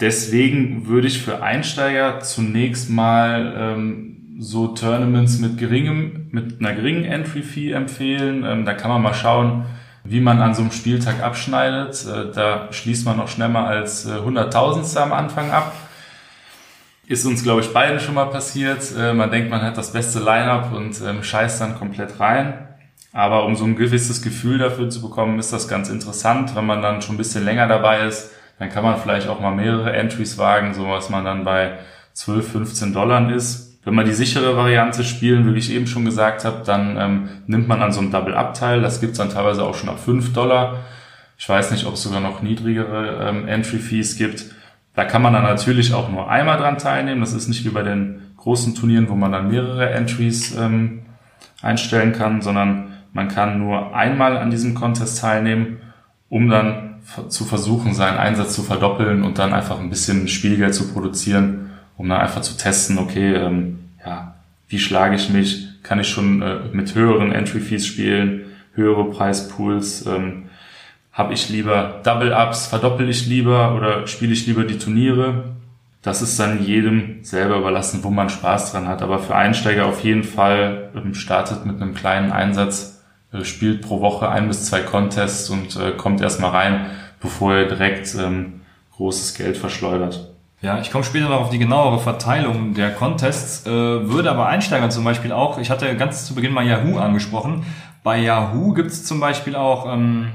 [0.00, 7.04] Deswegen würde ich für Einsteiger zunächst mal ähm, so Tournaments mit geringem, mit einer geringen
[7.04, 8.44] Entry Fee empfehlen.
[8.44, 9.64] Ähm, da kann man mal schauen,
[10.08, 12.04] wie man an so einem Spieltag abschneidet.
[12.06, 15.72] Äh, da schließt man noch schneller als äh, Hunderttausendste am Anfang ab.
[17.06, 18.82] Ist uns, glaube ich, beiden schon mal passiert.
[18.98, 22.68] Äh, man denkt, man hat das beste Line-up und ähm, scheißt dann komplett rein.
[23.12, 26.54] Aber um so ein gewisses Gefühl dafür zu bekommen, ist das ganz interessant.
[26.54, 29.54] Wenn man dann schon ein bisschen länger dabei ist, dann kann man vielleicht auch mal
[29.54, 31.78] mehrere Entries wagen, so was man dann bei
[32.14, 33.67] 12, 15 Dollar ist.
[33.88, 37.28] Wenn man die sichere Variante spielen will, wie ich eben schon gesagt habe, dann ähm,
[37.46, 38.82] nimmt man an so einem Double-Up-Teil.
[38.82, 40.80] Das gibt's dann teilweise auch schon ab 5 Dollar.
[41.38, 44.44] Ich weiß nicht, ob es sogar noch niedrigere ähm, Entry-Fees gibt.
[44.94, 47.22] Da kann man dann natürlich auch nur einmal dran teilnehmen.
[47.22, 51.06] Das ist nicht wie bei den großen Turnieren, wo man dann mehrere Entries ähm,
[51.62, 55.78] einstellen kann, sondern man kann nur einmal an diesem Contest teilnehmen,
[56.28, 56.96] um dann
[57.30, 61.67] zu versuchen, seinen Einsatz zu verdoppeln und dann einfach ein bisschen Spielgeld zu produzieren,
[61.98, 64.36] um dann einfach zu testen, okay, ähm, ja,
[64.68, 65.68] wie schlage ich mich?
[65.82, 70.06] Kann ich schon äh, mit höheren Entry-Fees spielen, höhere Preispools?
[70.06, 70.44] Ähm,
[71.12, 75.56] Habe ich lieber Double-Ups, verdoppel ich lieber oder spiele ich lieber die Turniere?
[76.02, 79.02] Das ist dann jedem selber überlassen, wo man Spaß dran hat.
[79.02, 84.00] Aber für Einsteiger auf jeden Fall ähm, startet mit einem kleinen Einsatz, äh, spielt pro
[84.00, 86.86] Woche ein bis zwei Contests und äh, kommt erstmal rein,
[87.20, 88.60] bevor er direkt ähm,
[88.92, 90.37] großes Geld verschleudert.
[90.60, 94.90] Ja, ich komme später noch auf die genauere Verteilung der Contests, äh, würde aber Einsteigern
[94.90, 97.64] zum Beispiel auch, ich hatte ganz zu Beginn mal Yahoo angesprochen,
[98.02, 100.26] bei Yahoo gibt es zum Beispiel auch, ähm,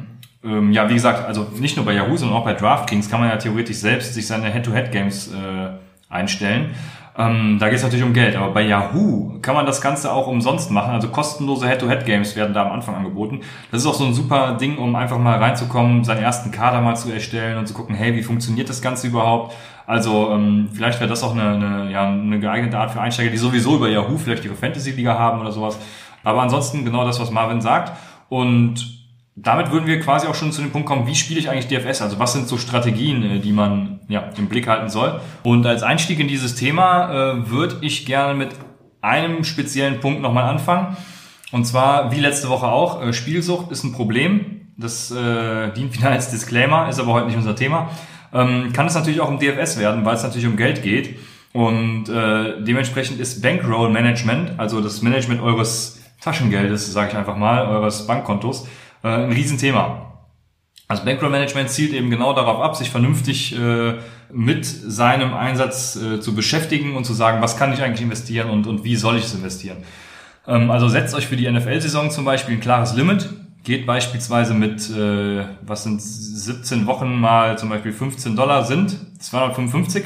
[0.41, 3.29] ähm, ja, wie gesagt, also nicht nur bei Yahoo, sondern auch bei DraftKings kann man
[3.29, 6.73] ja theoretisch selbst sich seine Head-to-Head-Games äh, einstellen.
[7.17, 10.27] Ähm, da geht es natürlich um Geld, aber bei Yahoo kann man das Ganze auch
[10.27, 10.93] umsonst machen.
[10.93, 13.41] Also kostenlose Head-to-Head-Games werden da am Anfang angeboten.
[13.71, 16.95] Das ist auch so ein super Ding, um einfach mal reinzukommen, seinen ersten Kader mal
[16.95, 19.53] zu erstellen und zu gucken, hey, wie funktioniert das Ganze überhaupt?
[19.85, 23.37] Also ähm, vielleicht wäre das auch eine, eine, ja, eine geeignete Art für Einsteiger, die
[23.37, 25.77] sowieso über Yahoo vielleicht ihre Fantasy-Liga haben oder sowas.
[26.23, 27.91] Aber ansonsten genau das, was Marvin sagt.
[28.29, 29.03] Und
[29.35, 32.01] damit würden wir quasi auch schon zu dem Punkt kommen, wie spiele ich eigentlich DFS?
[32.01, 35.19] Also was sind so Strategien, äh, die man ja, im Blick halten soll?
[35.43, 38.49] Und als Einstieg in dieses Thema äh, würde ich gerne mit
[39.01, 40.95] einem speziellen Punkt nochmal anfangen.
[41.51, 44.71] Und zwar, wie letzte Woche auch, äh, Spielsucht ist ein Problem.
[44.77, 47.89] Das äh, dient wieder als Disclaimer, ist aber heute nicht unser Thema.
[48.33, 51.19] Ähm, kann es natürlich auch im DFS werden, weil es natürlich um Geld geht.
[51.53, 57.67] Und äh, dementsprechend ist Bankroll Management, also das Management eures Taschengeldes, sage ich einfach mal,
[57.67, 58.67] eures Bankkontos,
[59.03, 60.13] äh, ein Riesenthema.
[60.87, 63.95] Also Bankroll Management zielt eben genau darauf ab, sich vernünftig äh,
[64.31, 68.67] mit seinem Einsatz äh, zu beschäftigen und zu sagen, was kann ich eigentlich investieren und,
[68.67, 69.77] und wie soll ich es investieren.
[70.47, 73.29] Ähm, also setzt euch für die NFL-Saison zum Beispiel ein klares Limit,
[73.63, 80.05] geht beispielsweise mit, äh, was sind 17 Wochen mal zum Beispiel 15 Dollar sind, 255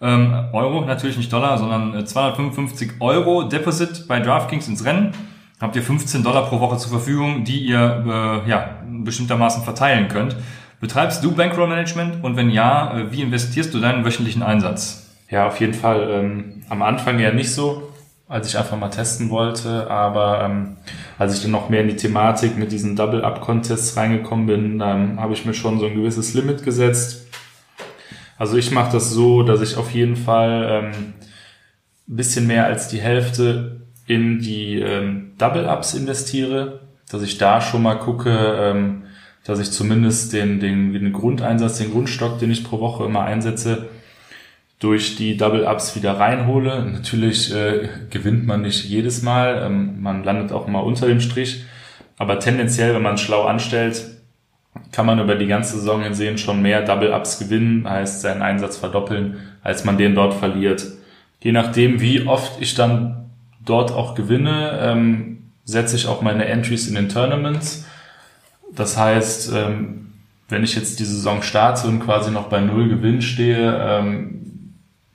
[0.00, 5.12] ähm, Euro, natürlich nicht Dollar, sondern 255 äh, Euro Deposit bei DraftKings ins Rennen
[5.60, 10.36] habt ihr 15 Dollar pro Woche zur Verfügung, die ihr äh, ja, bestimmtermaßen verteilen könnt.
[10.80, 15.06] Betreibst du Bankroll Management und wenn ja, äh, wie investierst du deinen wöchentlichen Einsatz?
[15.30, 16.08] Ja, auf jeden Fall.
[16.10, 17.85] Ähm, am Anfang ja nicht so,
[18.28, 20.76] als ich einfach mal testen wollte, aber ähm,
[21.18, 25.32] als ich dann noch mehr in die Thematik mit diesen Double-Up-Contests reingekommen bin, dann habe
[25.32, 27.26] ich mir schon so ein gewisses Limit gesetzt.
[28.36, 31.14] Also ich mache das so, dass ich auf jeden Fall ähm,
[32.08, 37.82] ein bisschen mehr als die Hälfte in die ähm, Double-Ups investiere, dass ich da schon
[37.82, 39.04] mal gucke, ähm,
[39.44, 43.88] dass ich zumindest den, den, den Grundeinsatz, den Grundstock, den ich pro Woche immer einsetze,
[44.86, 46.84] durch die Double-Ups wieder reinhole.
[46.84, 51.64] Natürlich äh, gewinnt man nicht jedes Mal, ähm, man landet auch mal unter dem Strich,
[52.18, 54.04] aber tendenziell, wenn man es schlau anstellt,
[54.92, 59.38] kann man über die ganze Saison hinsehen schon mehr Double-Ups gewinnen, heißt seinen Einsatz verdoppeln,
[59.64, 60.86] als man den dort verliert.
[61.42, 63.30] Je nachdem, wie oft ich dann
[63.64, 67.86] dort auch gewinne, ähm, setze ich auch meine Entries in den Tournaments.
[68.72, 70.12] Das heißt, ähm,
[70.48, 74.45] wenn ich jetzt die Saison starte und quasi noch bei Null Gewinn stehe, ähm,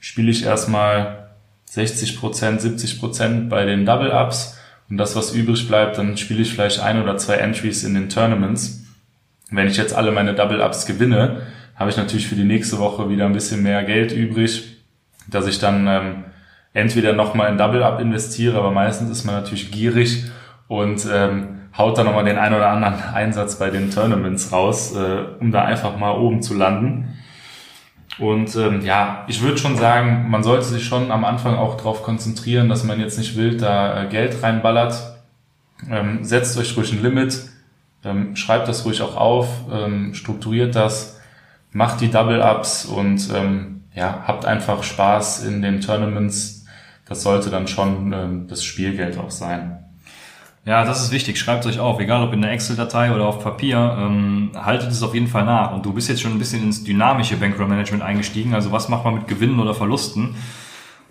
[0.01, 1.29] spiele ich erstmal
[1.69, 4.59] 60% 70% bei den Double-Ups
[4.89, 8.09] und das, was übrig bleibt, dann spiele ich vielleicht ein oder zwei Entries in den
[8.09, 8.83] Tournaments.
[9.49, 11.43] Wenn ich jetzt alle meine Double-Ups gewinne,
[11.77, 14.81] habe ich natürlich für die nächste Woche wieder ein bisschen mehr Geld übrig,
[15.29, 16.23] dass ich dann ähm,
[16.73, 20.25] entweder nochmal in Double-Up investiere, aber meistens ist man natürlich gierig
[20.67, 25.23] und ähm, haut dann nochmal den ein oder anderen Einsatz bei den Tournaments raus, äh,
[25.39, 27.17] um da einfach mal oben zu landen.
[28.19, 32.03] Und ähm, ja, ich würde schon sagen, man sollte sich schon am Anfang auch darauf
[32.03, 35.17] konzentrieren, dass man jetzt nicht wild da äh, Geld reinballert.
[35.89, 37.49] Ähm, setzt euch ruhig ein Limit,
[38.03, 41.19] ähm, schreibt das ruhig auch auf, ähm, strukturiert das,
[41.71, 46.65] macht die Double-Ups und ähm, ja, habt einfach Spaß in den Tournaments,
[47.07, 49.79] das sollte dann schon ähm, das Spielgeld auch sein.
[50.63, 51.39] Ja, das ist wichtig.
[51.39, 55.15] Schreibt euch auf, egal ob in der Excel-Datei oder auf Papier, ähm, haltet es auf
[55.15, 55.73] jeden Fall nach.
[55.73, 58.53] Und du bist jetzt schon ein bisschen ins dynamische Bankroll-Management eingestiegen.
[58.53, 60.35] Also was macht man mit Gewinnen oder Verlusten?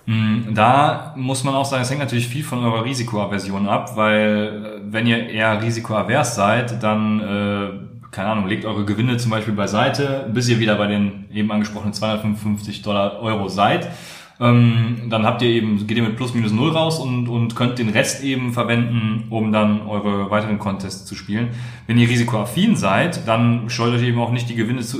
[0.06, 4.80] Mm, da muss man auch sagen, es hängt natürlich viel von eurer Risikoaversion ab, weil
[4.86, 9.54] äh, wenn ihr eher risikoavers seid, dann, äh, keine Ahnung, legt eure Gewinne zum Beispiel
[9.54, 13.88] beiseite, bis ihr wieder bei den eben angesprochenen 255 Dollar Euro seid.
[14.40, 17.78] Ähm, dann habt ihr eben, geht ihr mit plus minus null raus und, und könnt
[17.78, 21.48] den Rest eben verwenden, um dann eure weiteren Contests zu spielen.
[21.86, 24.98] Wenn ihr risikoaffin seid, dann scheut euch eben auch nicht die Gewinne zu,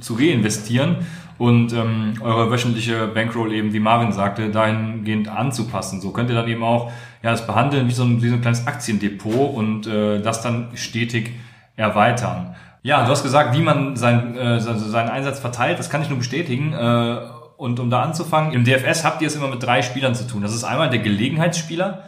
[0.00, 0.96] zu reinvestieren
[1.38, 6.02] und ähm, eure wöchentliche Bankroll eben, wie Marvin sagte, dahingehend anzupassen.
[6.02, 6.90] So könnt ihr dann eben auch
[7.22, 10.68] ja, das behandeln wie so ein, wie so ein kleines Aktiendepot und äh, das dann
[10.74, 11.32] stetig
[11.76, 12.54] erweitern.
[12.82, 16.18] Ja, du hast gesagt, wie man sein, äh, seinen Einsatz verteilt, das kann ich nur
[16.18, 16.72] bestätigen.
[16.72, 17.16] Äh,
[17.56, 20.42] und um da anzufangen, im DFS habt ihr es immer mit drei Spielern zu tun.
[20.42, 22.04] Das ist einmal der Gelegenheitsspieler.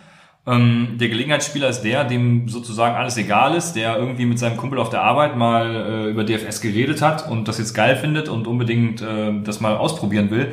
[0.46, 4.78] Ähm, der Gelegenheitsspieler ist der, dem sozusagen alles egal ist, der irgendwie mit seinem Kumpel
[4.78, 8.46] auf der Arbeit mal äh, über DFS geredet hat und das jetzt geil findet und
[8.46, 10.52] unbedingt äh, das mal ausprobieren will.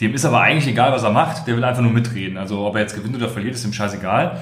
[0.00, 1.46] Dem ist aber eigentlich egal, was er macht.
[1.46, 2.38] Der will einfach nur mitreden.
[2.38, 4.40] Also ob er jetzt gewinnt oder verliert, ist ihm scheißegal.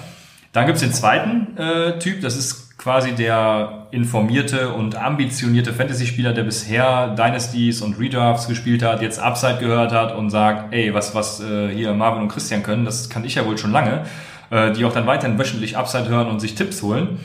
[0.52, 6.44] Dann gibt's den zweiten äh, Typ, das ist quasi der informierte und ambitionierte Fantasy-Spieler, der
[6.44, 11.40] bisher Dynasties und Redrafts gespielt hat, jetzt Upside gehört hat und sagt, ey, was, was
[11.40, 14.04] äh, hier Marvin und Christian können, das kann ich ja wohl schon lange,
[14.48, 17.20] äh, die auch dann weiterhin wöchentlich Upside hören und sich Tipps holen.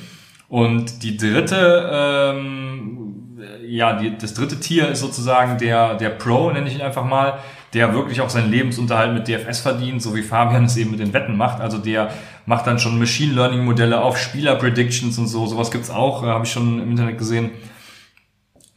[0.49, 6.67] Und die dritte, ähm, ja, die, das dritte Tier ist sozusagen der, der Pro, nenne
[6.67, 7.39] ich ihn einfach mal,
[7.73, 11.13] der wirklich auch seinen Lebensunterhalt mit DFS verdient, so wie Fabian es eben mit den
[11.13, 11.61] Wetten macht.
[11.61, 12.09] Also der
[12.45, 15.45] macht dann schon Machine Learning Modelle auf Spieler-Predictions und so.
[15.47, 17.51] Sowas gibt's auch, äh, habe ich schon im Internet gesehen.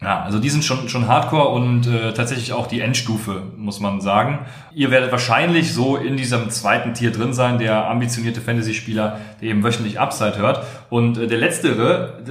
[0.01, 4.01] Ja, also die sind schon, schon Hardcore und äh, tatsächlich auch die Endstufe, muss man
[4.01, 4.47] sagen.
[4.73, 9.65] Ihr werdet wahrscheinlich so in diesem zweiten Tier drin sein, der ambitionierte Fantasy-Spieler, der eben
[9.65, 10.65] wöchentlich Upside hört.
[10.89, 12.23] Und äh, der letztere,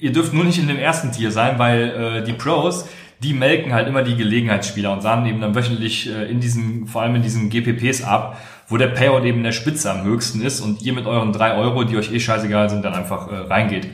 [0.00, 2.86] ihr dürft nur nicht in dem ersten Tier sein, weil äh, die Pros,
[3.20, 7.02] die melken halt immer die Gelegenheitsspieler und sahen eben dann wöchentlich äh, in diesen, vor
[7.02, 10.60] allem in diesen GPPs ab, wo der Payout eben in der Spitze am höchsten ist
[10.60, 13.88] und ihr mit euren drei Euro, die euch eh scheißegal sind, dann einfach äh, reingeht.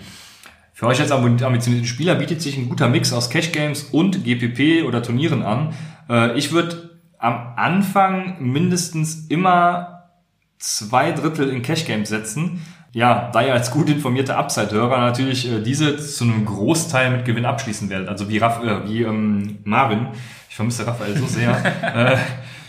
[0.73, 4.85] Für euch als ambitionierten Spieler bietet sich ein guter Mix aus Cash Games und GPP
[4.85, 5.73] oder Turnieren an.
[6.11, 10.11] Äh, ich würde am Anfang mindestens immer
[10.59, 12.61] zwei Drittel in Cash Games setzen,
[12.93, 17.45] ja, da ihr als gut informierter Upside-Hörer natürlich äh, diese zu einem Großteil mit Gewinn
[17.45, 18.09] abschließen werdet.
[18.09, 20.09] Also wie, Raff, äh, wie ähm, Marvin,
[20.49, 21.51] ich vermisse Raphael so sehr,
[21.95, 22.17] äh,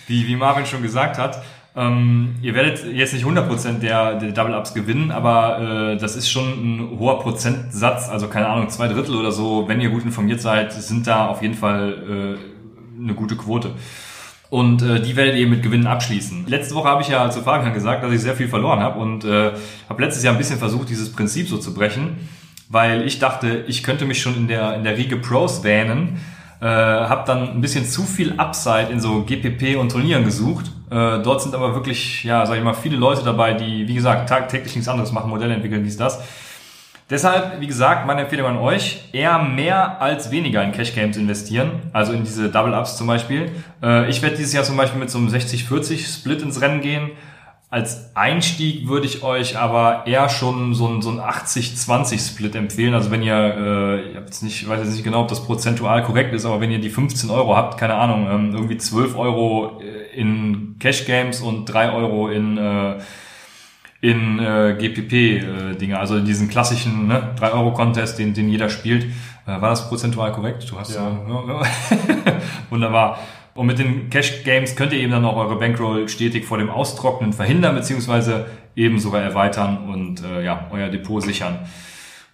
[0.07, 1.43] wie, wie Marvin schon gesagt hat.
[1.77, 6.45] Ähm, ihr werdet jetzt nicht 100% der, der Double-Ups gewinnen, aber äh, das ist schon
[6.45, 10.71] ein hoher Prozentsatz, also keine Ahnung, zwei Drittel oder so, wenn ihr gut informiert seid,
[10.71, 13.71] sind da auf jeden Fall äh, eine gute Quote.
[14.49, 16.45] Und äh, die werdet ihr mit Gewinnen abschließen.
[16.47, 19.25] Letzte Woche habe ich ja zu Fabian gesagt, dass ich sehr viel verloren habe und
[19.25, 19.51] äh,
[19.89, 22.29] habe letztes Jahr ein bisschen versucht, dieses Prinzip so zu brechen,
[22.69, 26.21] weil ich dachte, ich könnte mich schon in der, in der Riege Pros wähnen,
[26.61, 30.71] äh, habe dann ein bisschen zu viel Upside in so GPP und Turnieren gesucht.
[30.89, 34.29] Äh, dort sind aber wirklich, ja, sag ich mal, viele Leute dabei, die, wie gesagt,
[34.29, 36.21] tagtäglich nichts anderes machen, Modelle entwickeln, dies, das
[37.07, 41.69] Deshalb, wie gesagt, meine Empfehlung an euch, eher mehr als weniger in Cash Games investieren,
[41.93, 43.51] also in diese Double Ups zum Beispiel.
[43.83, 47.11] Äh, ich werde dieses Jahr zum Beispiel mit so einem 60-40 Split ins Rennen gehen.
[47.75, 52.93] Als Einstieg würde ich euch aber eher schon so ein, so ein 80-20 Split empfehlen.
[52.93, 56.01] Also wenn ihr, äh, ich jetzt nicht, ich weiß jetzt nicht genau, ob das prozentual
[56.03, 59.81] korrekt ist, aber wenn ihr die 15 Euro habt, keine Ahnung, ähm, irgendwie 12 Euro
[60.15, 62.99] in Cash Games und 3 Euro in äh,
[63.99, 69.03] in äh, GPP-Dinge, äh, also in diesen klassischen ne, 3-Euro-Contest, den, den jeder spielt.
[69.03, 70.65] Äh, war das prozentual korrekt?
[70.69, 71.09] Du hast ja.
[71.09, 72.33] Äh,
[72.69, 73.19] wunderbar.
[73.55, 76.69] Und mit den Cash Games könnt ihr eben dann auch eure Bankroll stetig vor dem
[76.69, 81.59] Austrocknen verhindern, beziehungsweise eben sogar erweitern und äh, ja, euer Depot sichern.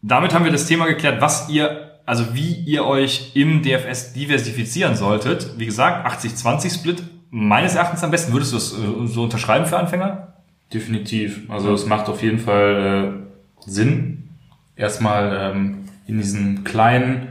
[0.01, 4.95] Damit haben wir das Thema geklärt, was ihr, also wie ihr euch im DFS diversifizieren
[4.95, 5.59] solltet.
[5.59, 8.33] Wie gesagt, 80-20 Split, meines Erachtens am besten.
[8.33, 10.33] Würdest du es äh, so unterschreiben für Anfänger?
[10.73, 11.49] Definitiv.
[11.49, 13.23] Also es macht auf jeden Fall
[13.67, 14.29] äh, Sinn,
[14.75, 17.27] erstmal ähm, in diesen kleinen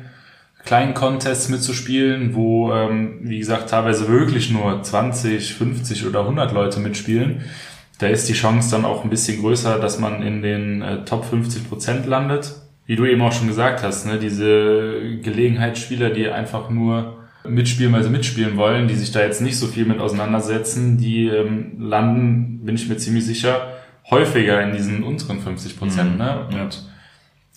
[0.65, 6.81] kleinen Contests mitzuspielen, wo, ähm, wie gesagt, teilweise wirklich nur 20, 50 oder 100 Leute
[6.81, 7.43] mitspielen.
[7.99, 11.25] Da ist die Chance dann auch ein bisschen größer, dass man in den äh, Top
[11.25, 12.55] 50 Prozent landet.
[12.87, 18.03] Wie du eben auch schon gesagt hast, ne, diese Gelegenheitsspieler, die einfach nur mitspielen, weil
[18.03, 22.65] sie mitspielen wollen, die sich da jetzt nicht so viel mit auseinandersetzen, die ähm, landen,
[22.65, 23.75] bin ich mir ziemlich sicher,
[24.11, 26.13] häufiger in diesen unteren 50 Prozent.
[26.13, 26.19] Mhm.
[26.19, 26.49] Ne?
[26.63, 26.90] Und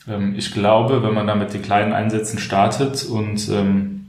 [0.07, 4.07] ähm, ich glaube, wenn man da mit den kleinen Einsätzen startet und ähm,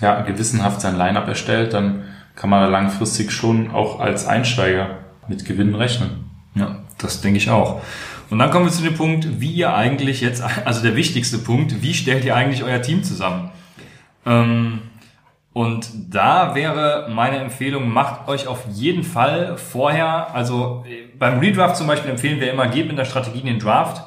[0.00, 2.04] ja, gewissenhaft sein Line-Up erstellt, dann
[2.34, 6.30] kann man da langfristig schon auch als Einsteiger mit Gewinnen rechnen.
[6.54, 7.82] Ja, das denke ich auch.
[8.30, 11.82] Und dann kommen wir zu dem Punkt, wie ihr eigentlich jetzt, also der wichtigste Punkt,
[11.82, 13.50] wie stellt ihr eigentlich euer Team zusammen?
[14.24, 14.80] Ähm,
[15.52, 20.84] und da wäre meine Empfehlung, macht euch auf jeden Fall vorher, also
[21.18, 24.02] beim Redraft zum Beispiel empfehlen wir immer, geht mit der Strategie in den Draft.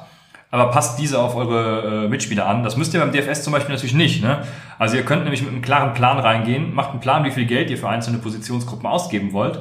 [0.56, 2.62] Aber passt diese auf eure äh, Mitspieler an.
[2.62, 4.22] Das müsst ihr beim DFS zum Beispiel natürlich nicht.
[4.22, 4.42] Ne?
[4.78, 7.70] Also ihr könnt nämlich mit einem klaren Plan reingehen, macht einen Plan, wie viel Geld
[7.70, 9.60] ihr für einzelne Positionsgruppen ausgeben wollt.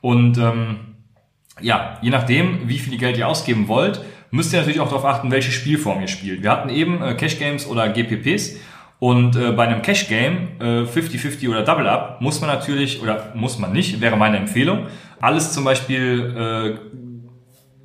[0.00, 0.78] Und ähm,
[1.60, 5.30] ja, je nachdem, wie viel Geld ihr ausgeben wollt, müsst ihr natürlich auch darauf achten,
[5.30, 6.42] welche Spielform ihr spielt.
[6.42, 8.56] Wir hatten eben äh, Cash Games oder GPPs
[8.98, 13.32] und äh, bei einem Cash Game, äh, 50-50 oder Double Up, muss man natürlich, oder
[13.34, 14.86] muss man nicht, wäre meine Empfehlung,
[15.20, 16.96] alles zum Beispiel äh,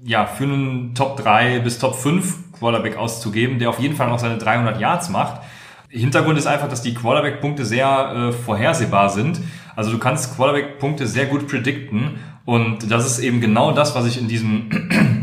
[0.04, 4.20] ja, für einen Top 3 bis Top 5 Quarterback auszugeben, der auf jeden Fall noch
[4.20, 5.41] seine 300 Yards macht.
[5.89, 9.41] Hintergrund ist einfach, dass die Quarterback-Punkte sehr äh, vorhersehbar sind.
[9.76, 14.20] Also du kannst Quarterback-Punkte sehr gut predikten und das ist eben genau das, was ich
[14.20, 14.70] in diesem,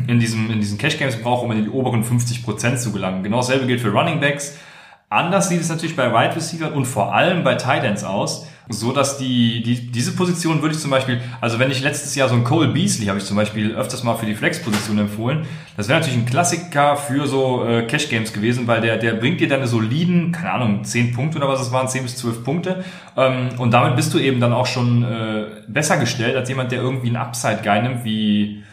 [0.08, 3.22] in diesem, in diesen Cash Games brauche, um in die oberen 50 Prozent zu gelangen.
[3.22, 4.58] Genau dasselbe gilt für Running Backs.
[5.08, 8.92] Anders sieht es natürlich bei Wide Receiver und vor allem bei Tight Ends aus, so
[8.92, 12.34] dass die, die diese Position würde ich zum Beispiel, also wenn ich letztes Jahr so
[12.34, 15.46] ein Cole Beasley habe ich zum Beispiel öfters mal für die Flex-Position empfohlen,
[15.76, 19.40] das wäre natürlich ein Klassiker für so äh, Cash Games gewesen, weil der der bringt
[19.40, 22.44] dir dann eine soliden, keine Ahnung, 10 Punkte oder was es waren, 10 bis 12
[22.44, 22.84] Punkte
[23.16, 26.80] ähm, und damit bist du eben dann auch schon äh, besser gestellt als jemand, der
[26.80, 28.64] irgendwie einen Upside Guy nimmt wie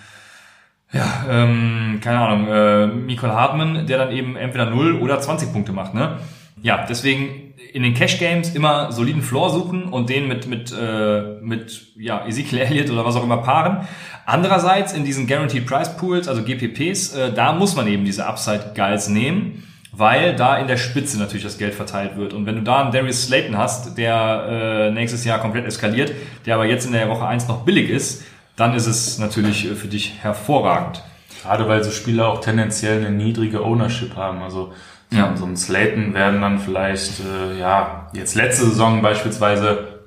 [0.94, 5.72] ja, ähm, keine Ahnung, äh, Michael Hartmann, der dann eben entweder 0 oder 20 Punkte
[5.72, 6.20] macht, ne?
[6.64, 11.24] Ja, deswegen in den Cash Games immer soliden Floor suchen und den mit mit äh,
[11.42, 13.86] mit ja Ezekiel Elliott oder was auch immer paaren.
[14.26, 18.72] Andererseits in diesen Guaranteed Price Pools, also GPPs, äh, da muss man eben diese Upside
[18.76, 22.34] Guys nehmen, weil da in der Spitze natürlich das Geld verteilt wird.
[22.34, 26.14] Und wenn du da einen Darius Slayton hast, der äh, nächstes Jahr komplett eskaliert,
[26.46, 28.24] der aber jetzt in der Woche 1 noch billig ist,
[28.56, 31.04] dann ist es natürlich äh, für dich hervorragend.
[31.42, 34.42] Gerade weil so Spieler auch tendenziell eine niedrige Ownership haben.
[34.42, 34.72] Also
[35.16, 35.36] ja.
[35.36, 40.02] so ein Slayton werden dann vielleicht, äh, ja, jetzt letzte Saison beispielsweise,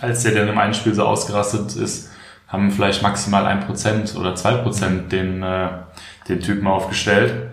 [0.00, 2.10] als der dann im einen Spiel so ausgerastet ist,
[2.46, 5.68] haben vielleicht maximal ein Prozent oder zwei Prozent den, äh,
[6.28, 7.50] den Typen aufgestellt.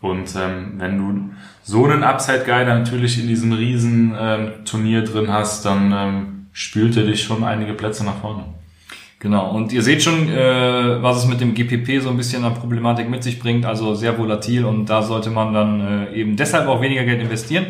[0.00, 1.30] Und ähm, wenn du
[1.62, 7.04] so einen Upside-Guy natürlich in diesem riesen ähm, Turnier drin hast, dann ähm, spült er
[7.04, 8.44] dich schon einige Plätze nach vorne.
[9.20, 12.54] Genau, und ihr seht schon, äh, was es mit dem GPP so ein bisschen an
[12.54, 16.68] Problematik mit sich bringt, also sehr volatil und da sollte man dann äh, eben deshalb
[16.68, 17.66] auch weniger Geld investieren.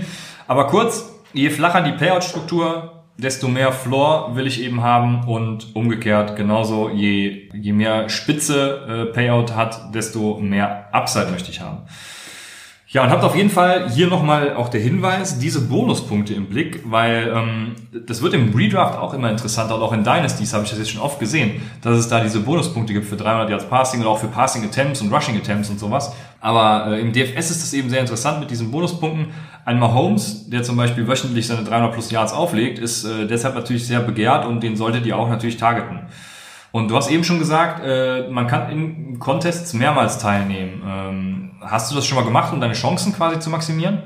[0.46, 6.36] Aber kurz, je flacher die Payout-Struktur, desto mehr Floor will ich eben haben und umgekehrt
[6.36, 11.78] genauso, je, je mehr Spitze äh, Payout hat, desto mehr Upside möchte ich haben.
[12.90, 16.80] Ja, und habt auf jeden Fall hier nochmal auch der Hinweis, diese Bonuspunkte im Blick,
[16.86, 17.74] weil ähm,
[18.06, 20.92] das wird im Redraft auch immer interessanter und auch in Dynasties habe ich das jetzt
[20.92, 24.18] schon oft gesehen, dass es da diese Bonuspunkte gibt für 300 Yards Passing oder auch
[24.18, 26.14] für Passing Attempts und Rushing Attempts und sowas.
[26.40, 29.34] Aber äh, im DFS ist es eben sehr interessant mit diesen Bonuspunkten.
[29.66, 33.86] Ein Mahomes, der zum Beispiel wöchentlich seine 300 plus Yards auflegt, ist äh, deshalb natürlich
[33.86, 36.06] sehr begehrt und den solltet ihr auch natürlich targeten.
[36.70, 40.82] Und du hast eben schon gesagt, äh, man kann in Contests mehrmals teilnehmen.
[40.86, 44.02] Ähm, hast du das schon mal gemacht, um deine Chancen quasi zu maximieren?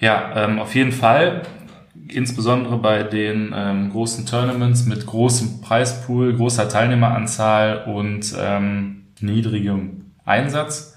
[0.00, 1.42] Ja, ähm, auf jeden Fall.
[2.08, 10.96] Insbesondere bei den ähm, großen Tournaments mit großem Preispool, großer Teilnehmeranzahl und ähm, niedrigem Einsatz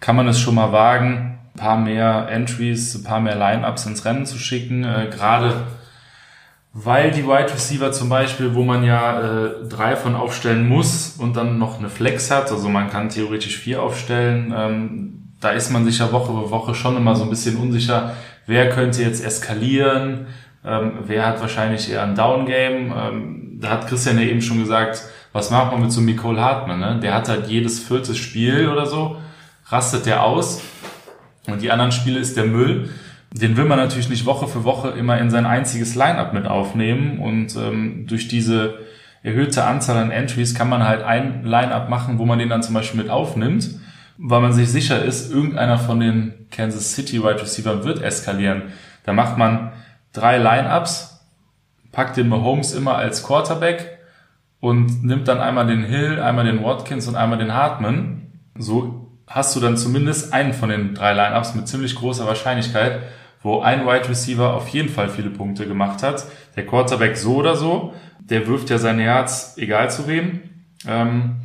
[0.00, 4.04] kann man es schon mal wagen, ein paar mehr Entries, ein paar mehr Lineups ins
[4.04, 4.84] Rennen zu schicken.
[4.84, 5.54] Äh, Gerade
[6.74, 11.36] weil die Wide Receiver zum Beispiel, wo man ja äh, drei von aufstellen muss und
[11.36, 15.84] dann noch eine Flex hat, also man kann theoretisch vier aufstellen, ähm, da ist man
[15.84, 18.14] sich ja Woche für Woche schon immer so ein bisschen unsicher,
[18.46, 20.26] wer könnte jetzt eskalieren,
[20.64, 22.92] ähm, wer hat wahrscheinlich eher ein Down-Game.
[22.96, 25.02] Ähm, da hat Christian ja eben schon gesagt,
[25.32, 27.00] was macht man mit so Nicole Hartmann, ne?
[27.02, 29.16] Der hat halt jedes viertes Spiel oder so,
[29.66, 30.62] rastet der aus
[31.48, 32.90] und die anderen Spiele ist der Müll
[33.34, 37.18] den will man natürlich nicht Woche für Woche immer in sein einziges Line-up mit aufnehmen
[37.18, 38.78] und ähm, durch diese
[39.22, 42.74] erhöhte Anzahl an Entries kann man halt ein Line-up machen, wo man den dann zum
[42.74, 43.70] Beispiel mit aufnimmt,
[44.18, 48.64] weil man sich sicher ist, irgendeiner von den Kansas City Wide Receiver wird eskalieren.
[49.04, 49.72] Da macht man
[50.12, 51.24] drei Line-ups,
[51.90, 53.98] packt den Mahomes immer als Quarterback
[54.60, 58.26] und nimmt dann einmal den Hill, einmal den Watkins und einmal den Hartman.
[58.58, 63.00] So hast du dann zumindest einen von den drei Line-ups mit ziemlich großer Wahrscheinlichkeit
[63.42, 66.26] wo ein Wide Receiver auf jeden Fall viele Punkte gemacht hat.
[66.56, 70.40] Der Quarterback so oder so, der wirft ja sein Herz egal zu wem.
[70.86, 71.36] Ähm,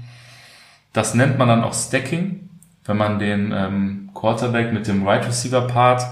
[0.94, 2.50] das nennt man dann auch Stacking,
[2.86, 6.04] wenn man den ähm, Quarterback mit dem Wide Receiver Part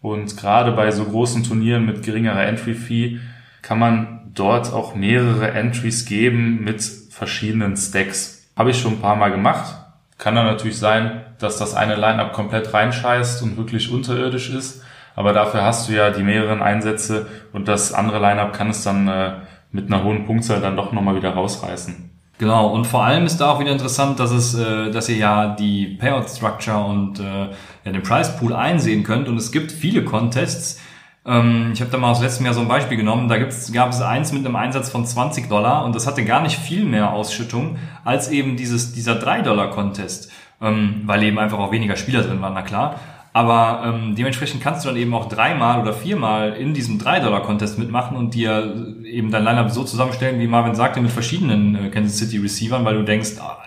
[0.00, 3.18] und gerade bei so großen Turnieren mit geringerer Entry Fee
[3.62, 8.46] kann man dort auch mehrere Entries geben mit verschiedenen Stacks.
[8.56, 9.74] Habe ich schon ein paar Mal gemacht.
[10.18, 14.82] Kann dann natürlich sein, dass das eine Lineup komplett reinscheißt und wirklich unterirdisch ist.
[15.16, 19.08] Aber dafür hast du ja die mehreren Einsätze und das andere Lineup kann es dann
[19.08, 19.32] äh,
[19.72, 22.10] mit einer hohen Punktzahl dann doch nochmal wieder rausreißen.
[22.38, 25.56] Genau, und vor allem ist da auch wieder interessant, dass es, äh, dass ihr ja
[25.56, 27.48] die Payout Structure und äh,
[27.84, 29.26] ja, den Price Pool einsehen könnt.
[29.26, 30.78] Und es gibt viele Contests.
[31.24, 33.28] Ähm, ich habe da mal aus letztem Jahr so ein Beispiel genommen.
[33.28, 36.42] Da gibt's, gab es eins mit einem Einsatz von 20 Dollar und das hatte gar
[36.42, 41.58] nicht viel mehr Ausschüttung als eben dieses, dieser 3 Dollar Contest, ähm, weil eben einfach
[41.58, 43.00] auch weniger Spieler drin waren, na klar.
[43.36, 48.16] Aber ähm, dementsprechend kannst du dann eben auch dreimal oder viermal in diesem 3-Dollar-Contest mitmachen
[48.16, 52.38] und dir eben dein Lineup so zusammenstellen, wie Marvin sagte, mit verschiedenen äh, Kansas City
[52.38, 53.58] Receivern, weil du denkst, ah,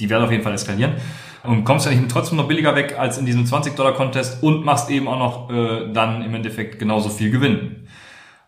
[0.00, 0.94] die werden auf jeden Fall eskalieren.
[1.44, 5.06] Und kommst dann eben trotzdem noch billiger weg als in diesem 20-Dollar-Contest und machst eben
[5.06, 7.86] auch noch äh, dann im Endeffekt genauso viel Gewinn.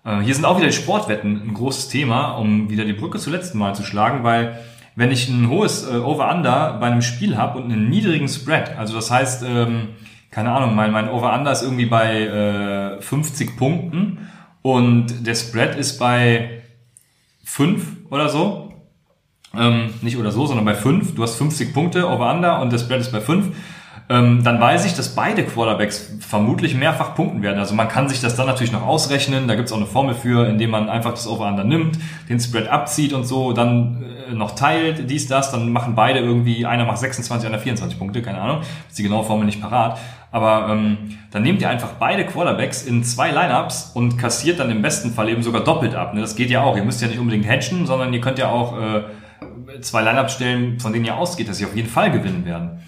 [0.04, 3.32] Äh, hier sind auch wieder die Sportwetten ein großes Thema, um wieder die Brücke zum
[3.32, 4.58] letzten Mal zu schlagen, weil
[4.96, 8.96] wenn ich ein hohes äh, Over-Under bei einem Spiel habe und einen niedrigen Spread, also
[8.96, 9.90] das heißt, ähm,
[10.30, 14.28] keine Ahnung, mein, mein Over-Under ist irgendwie bei äh, 50 Punkten
[14.62, 16.62] und der Spread ist bei
[17.44, 18.72] 5 oder so.
[19.54, 21.14] Ähm, nicht oder so, sondern bei 5.
[21.14, 23.56] Du hast 50 Punkte Over-Under und der Spread ist bei 5
[24.08, 27.58] ähm, dann weiß ich, dass beide Quarterbacks vermutlich mehrfach punkten werden.
[27.58, 29.48] Also man kann sich das dann natürlich noch ausrechnen.
[29.48, 31.98] Da gibt's auch eine Formel für, indem man einfach das Over-Under nimmt,
[32.28, 36.66] den Spread abzieht und so, dann äh, noch teilt, dies, das, dann machen beide irgendwie,
[36.66, 39.98] einer macht 26, einer 24 Punkte, keine Ahnung, ist die genaue Formel nicht parat.
[40.30, 40.98] Aber ähm,
[41.32, 45.28] dann nehmt ihr einfach beide Quarterbacks in zwei Lineups und kassiert dann im besten Fall
[45.30, 46.14] eben sogar doppelt ab.
[46.14, 46.20] Ne?
[46.20, 46.76] Das geht ja auch.
[46.76, 50.78] Ihr müsst ja nicht unbedingt hedgen, sondern ihr könnt ja auch äh, zwei Lineups stellen,
[50.78, 52.82] von denen ihr ausgeht, dass sie auf jeden Fall gewinnen werden.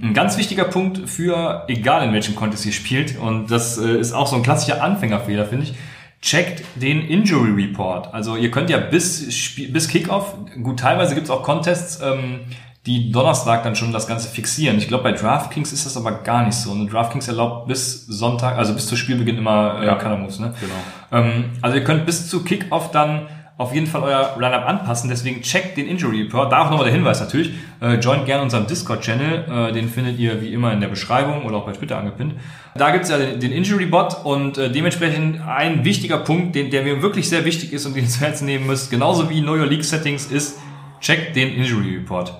[0.00, 4.12] Ein ganz wichtiger Punkt für, egal in welchem Contest ihr spielt, und das äh, ist
[4.12, 5.74] auch so ein klassischer Anfängerfehler, finde ich,
[6.22, 8.14] checkt den Injury Report.
[8.14, 12.40] Also ihr könnt ja bis, bis Kickoff, gut, teilweise gibt es auch Contests, ähm,
[12.86, 14.78] die Donnerstag dann schon das Ganze fixieren.
[14.78, 16.72] Ich glaube, bei DraftKings ist das aber gar nicht so.
[16.72, 19.94] Und DraftKings erlaubt bis Sonntag, also bis zu Spielbeginn immer äh, ja.
[19.94, 20.40] Color Moves.
[20.40, 20.52] Ne?
[20.60, 21.24] Genau.
[21.24, 23.28] Ähm, also ihr könnt bis zu Kickoff dann
[23.58, 25.10] auf jeden Fall euer Lineup anpassen.
[25.10, 26.50] Deswegen checkt den Injury Report.
[26.50, 27.52] Da auch nochmal der Hinweis natürlich.
[27.80, 29.68] Äh, joint gerne unserem Discord-Channel.
[29.68, 32.34] Äh, den findet ihr wie immer in der Beschreibung oder auch bei Twitter angepinnt.
[32.74, 36.82] Da gibt's ja den, den Injury Bot und äh, dementsprechend ein wichtiger Punkt, den, der
[36.82, 39.52] mir wirklich sehr wichtig ist und den ihr zu Herzen nehmen müsst, genauso wie Know
[39.52, 40.58] Your League Settings ist,
[41.00, 42.32] checkt den Injury Report.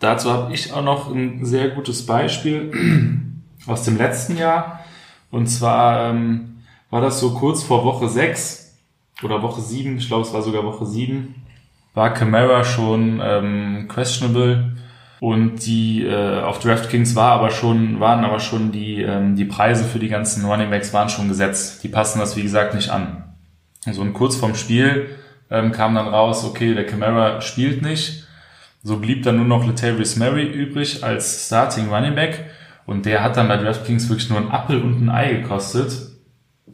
[0.00, 2.72] Dazu habe ich auch noch ein sehr gutes Beispiel
[3.66, 4.80] aus dem letzten Jahr.
[5.30, 8.67] Und zwar ähm, war das so kurz vor Woche 6
[9.22, 11.34] oder Woche 7, ich glaube es war sogar Woche 7,
[11.94, 14.76] war Camara schon ähm, questionable
[15.20, 19.84] und die äh, auf DraftKings war aber schon, waren aber schon die, ähm, die Preise
[19.84, 21.82] für die ganzen Running Backs waren schon gesetzt.
[21.82, 23.24] Die passen das wie gesagt nicht an.
[23.90, 25.08] So und kurz vorm Spiel
[25.50, 28.28] ähm, kam dann raus, okay, der Camara spielt nicht
[28.82, 32.46] so blieb dann nur noch Latavius Murray übrig als Starting Running Back
[32.86, 35.92] und der hat dann bei DraftKings wirklich nur ein Apfel und ein Ei gekostet.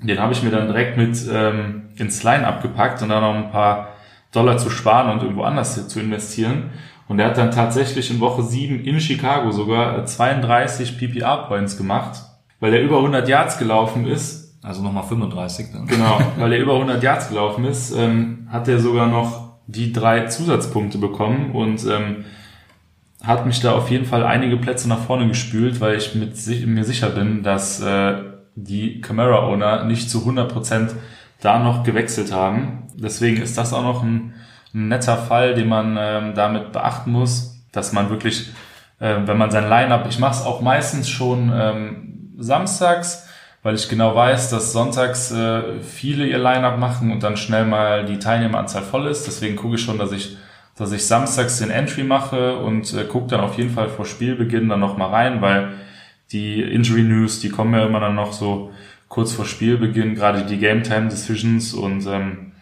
[0.07, 3.50] Den habe ich mir dann direkt mit ähm, ins Line abgepackt und dann noch ein
[3.50, 3.88] paar
[4.32, 6.70] Dollar zu sparen und irgendwo anders zu investieren.
[7.07, 12.22] Und er hat dann tatsächlich in Woche 7 in Chicago sogar 32 PPR-Points gemacht,
[12.61, 14.59] weil er über 100 Yards gelaufen ist.
[14.62, 15.86] Also nochmal 35 dann.
[15.86, 20.26] Genau, weil er über 100 Yards gelaufen ist, ähm, hat er sogar noch die drei
[20.26, 22.24] Zusatzpunkte bekommen und ähm,
[23.22, 26.34] hat mich da auf jeden Fall einige Plätze nach vorne gespült, weil ich mit
[26.66, 28.14] mir sicher bin, dass äh,
[28.57, 30.90] die Camera-Owner nicht zu 100%
[31.40, 32.88] da noch gewechselt haben.
[32.94, 34.34] Deswegen ist das auch noch ein,
[34.72, 38.50] ein netter Fall, den man ähm, damit beachten muss, dass man wirklich,
[39.00, 43.28] äh, wenn man sein Line-Up, ich mache es auch meistens schon ähm, samstags,
[43.62, 48.05] weil ich genau weiß, dass sonntags äh, viele ihr Line-Up machen und dann schnell mal
[48.05, 49.26] die Teilnehmeranzahl voll ist.
[49.26, 50.36] Deswegen gucke ich schon, dass ich,
[50.76, 54.68] dass ich samstags den Entry mache und äh, gucke dann auf jeden Fall vor Spielbeginn
[54.68, 55.72] dann noch mal rein, weil
[56.35, 58.72] die Injury News, die kommen ja immer dann noch so
[59.09, 62.53] kurz vor Spielbeginn, gerade die Game Time Decisions und ähm,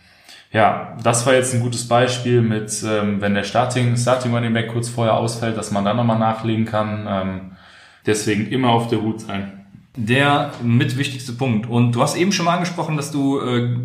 [0.52, 4.68] ja, das war jetzt ein gutes Beispiel mit, ähm, wenn der Starting, Starting Running Back
[4.68, 7.06] kurz vorher ausfällt, dass man dann nochmal nachlegen kann.
[7.08, 7.40] Ähm,
[8.04, 9.62] deswegen immer auf der Hut sein
[9.96, 11.68] der mit wichtigste Punkt.
[11.68, 13.76] Und du hast eben schon mal angesprochen, dass du äh,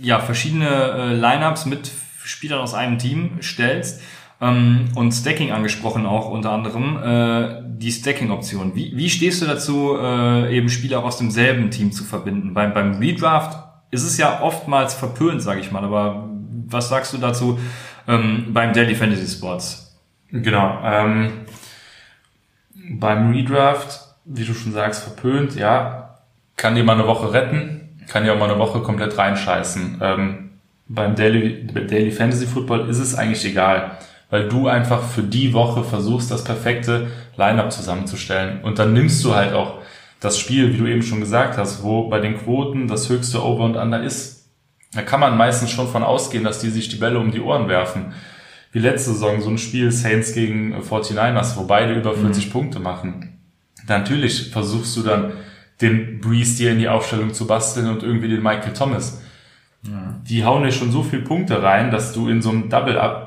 [0.00, 1.90] ja verschiedene äh, Lineups mit
[2.24, 4.00] Spielern aus einem Team stellst
[4.40, 8.74] ähm, und Stacking angesprochen auch unter anderem äh, die Stacking-Option.
[8.74, 12.54] Wie, wie stehst du dazu, äh, eben Spieler aus demselben Team zu verbinden?
[12.54, 13.58] Beim, beim Redraft
[13.90, 15.84] ist es ja oftmals verpönt, sage ich mal.
[15.84, 16.28] Aber
[16.66, 17.58] was sagst du dazu
[18.08, 19.98] ähm, beim Daily Fantasy Sports?
[20.30, 20.78] Genau.
[20.82, 21.46] Ähm,
[22.74, 26.18] beim Redraft wie du schon sagst, verpönt, ja,
[26.56, 29.98] kann dir mal eine Woche retten, kann dir auch mal eine Woche komplett reinscheißen.
[30.00, 30.50] Ähm,
[30.88, 33.98] beim Daily, Daily Fantasy Football ist es eigentlich egal,
[34.34, 37.06] weil du einfach für die Woche versuchst, das perfekte
[37.36, 38.62] Lineup zusammenzustellen.
[38.62, 39.78] Und dann nimmst du halt auch
[40.18, 43.62] das Spiel, wie du eben schon gesagt hast, wo bei den Quoten das höchste Over
[43.62, 44.48] und Under ist.
[44.92, 47.68] Da kann man meistens schon von ausgehen, dass die sich die Bälle um die Ohren
[47.68, 48.12] werfen.
[48.72, 52.50] wie letzte Saison so ein Spiel Saints gegen 49ers, wo beide über 40 mhm.
[52.50, 53.38] Punkte machen.
[53.86, 55.34] Natürlich versuchst du dann
[55.80, 59.22] den Breeze dir in die Aufstellung zu basteln und irgendwie den Michael Thomas.
[59.82, 60.20] Ja.
[60.28, 63.23] Die hauen dir schon so viel Punkte rein, dass du in so einem Double-Up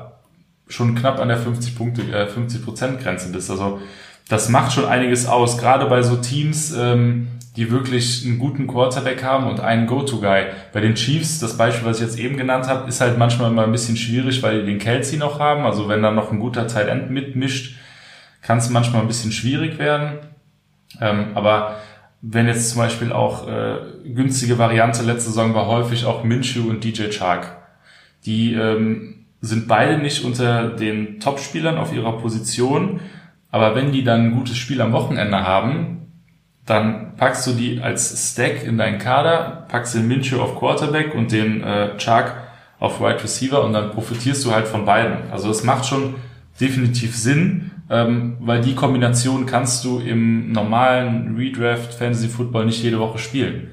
[0.68, 3.50] schon knapp an der 50 Punkte, äh, 50 Prozent Grenze bist.
[3.50, 3.80] Also
[4.28, 9.24] das macht schon einiges aus, gerade bei so Teams, ähm, die wirklich einen guten Quarterback
[9.24, 10.44] haben und einen Go-To-Guy.
[10.72, 13.64] Bei den Chiefs, das Beispiel, was ich jetzt eben genannt habe, ist halt manchmal mal
[13.64, 15.64] ein bisschen schwierig, weil die den Kelsey noch haben.
[15.64, 17.76] Also wenn da noch ein guter Tight End mitmischt,
[18.42, 20.18] kann es manchmal ein bisschen schwierig werden.
[21.00, 21.76] Ähm, aber
[22.20, 26.84] wenn jetzt zum Beispiel auch äh, günstige Variante letzte Saison war häufig auch Minshew und
[26.84, 27.56] DJ Chark.
[28.24, 33.00] Die ähm, sind beide nicht unter den Top-Spielern auf ihrer Position,
[33.50, 35.98] aber wenn die dann ein gutes Spiel am Wochenende haben,
[36.66, 41.32] dann packst du die als Stack in deinen Kader, packst den Minshew auf Quarterback und
[41.32, 42.34] den äh, Chark
[42.78, 45.30] auf Wide Receiver und dann profitierst du halt von beiden.
[45.30, 46.16] Also es macht schon
[46.60, 52.98] definitiv Sinn, ähm, weil die Kombination kannst du im normalen Redraft Fantasy Football nicht jede
[52.98, 53.70] Woche spielen.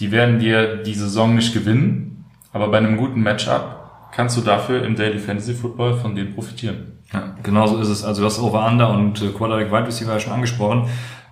[0.00, 3.81] Die werden dir die Saison nicht gewinnen, aber bei einem guten Matchup
[4.12, 6.98] kannst du dafür im Daily Fantasy Football von denen profitieren.
[7.12, 8.04] Ja, genau so ist es.
[8.04, 10.88] Also du hast Over-Under und äh, Quarterback Wide Receiver ja schon angesprochen.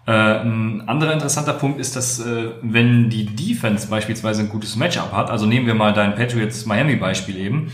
[0.06, 5.12] Äh, ein anderer interessanter Punkt ist, dass äh, wenn die Defense beispielsweise ein gutes Matchup
[5.12, 7.72] hat, also nehmen wir mal dein Patriots Miami Beispiel eben,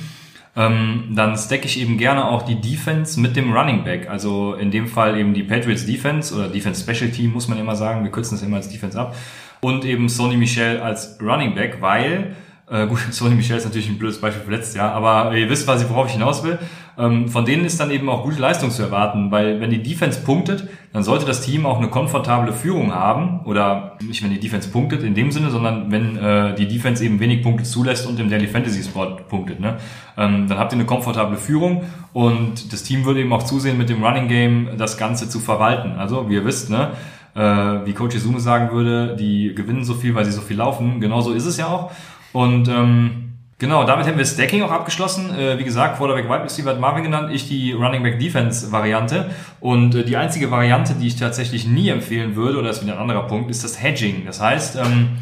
[0.57, 4.09] ähm, dann stack ich eben gerne auch die Defense mit dem Running Back.
[4.09, 7.77] Also in dem Fall eben die Patriots Defense oder Defense Special Team, muss man immer
[7.77, 8.05] sagen.
[8.05, 9.15] Wir kürzen das immer als Defense ab.
[9.61, 12.35] Und eben Sony Michel als Running Back, weil
[12.71, 15.67] äh, gut, Sony Michel ist natürlich ein blödes Beispiel für letztes Jahr, aber ihr wisst
[15.67, 16.59] quasi, worauf ich hinaus will.
[16.99, 20.21] Ähm, von denen ist dann eben auch gute Leistung zu erwarten, weil wenn die Defense
[20.21, 24.71] punktet, dann sollte das Team auch eine komfortable Führung haben oder nicht, wenn die Defense
[24.71, 28.31] punktet in dem Sinne, sondern wenn äh, die Defense eben wenig Punkte zulässt und im
[28.31, 29.61] Daily Fantasy Sport punktet.
[29.61, 29.77] Ne?
[30.17, 33.91] Ähm, dann habt ihr eine komfortable Führung und das Team würde eben auch zusehen, mit
[33.91, 35.93] dem Running Game das Ganze zu verwalten.
[35.93, 36.93] Also, wie ihr wisst, ne?
[37.35, 41.01] Äh, wie Coach Izume sagen würde, die gewinnen so viel, weil sie so viel laufen.
[41.01, 41.91] Genauso ist es ja auch.
[42.37, 45.35] Und ähm, genau, damit haben wir Stacking auch abgeschlossen.
[45.35, 49.31] Äh, wie gesagt, Quarterback Wide Receiver hat Marvin genannt, ich die Running Back Defense Variante.
[49.59, 52.93] Und äh, die einzige Variante, die ich tatsächlich nie empfehlen würde, oder das ist wieder
[52.93, 54.27] ein anderer Punkt, ist das Hedging.
[54.27, 55.17] Das heißt, ähm,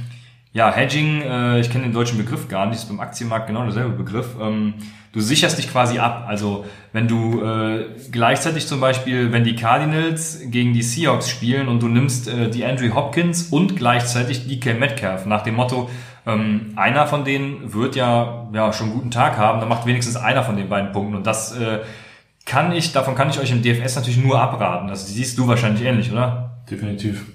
[0.52, 3.90] ja, Hedging, äh, ich kenne den deutschen Begriff gar nicht, ist beim Aktienmarkt genau derselbe
[3.90, 4.30] Begriff.
[4.40, 4.74] Ähm,
[5.12, 6.24] du sicherst dich quasi ab.
[6.26, 11.80] Also wenn du äh, gleichzeitig zum Beispiel, wenn die Cardinals gegen die Seahawks spielen und
[11.80, 15.88] du nimmst äh, die Andrew Hopkins und gleichzeitig DK Metcalf nach dem Motto,
[16.26, 20.16] ähm, einer von denen wird ja, ja schon einen guten Tag haben, dann macht wenigstens
[20.16, 21.16] einer von den beiden Punkten.
[21.16, 21.80] Und das äh,
[22.46, 24.88] kann ich, davon kann ich euch im DFS natürlich nur abraten.
[24.88, 26.62] Das siehst du wahrscheinlich ähnlich, oder?
[26.70, 27.26] Definitiv.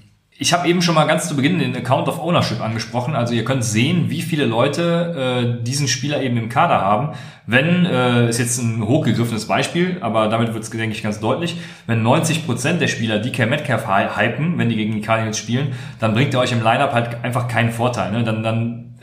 [0.42, 3.14] Ich habe eben schon mal ganz zu Beginn den Account of Ownership angesprochen.
[3.14, 7.10] Also ihr könnt sehen, wie viele Leute äh, diesen Spieler eben im Kader haben.
[7.46, 11.58] Wenn, äh, ist jetzt ein hochgegriffenes Beispiel, aber damit wird es, denke ich, ganz deutlich,
[11.88, 16.34] wenn 90% der Spieler DK Metcalf hypen, wenn die gegen die Cardinals spielen, dann bringt
[16.34, 18.14] ihr euch im Lineup halt einfach keinen Vorteil.
[18.14, 18.24] Ne?
[18.24, 18.98] Dann, dann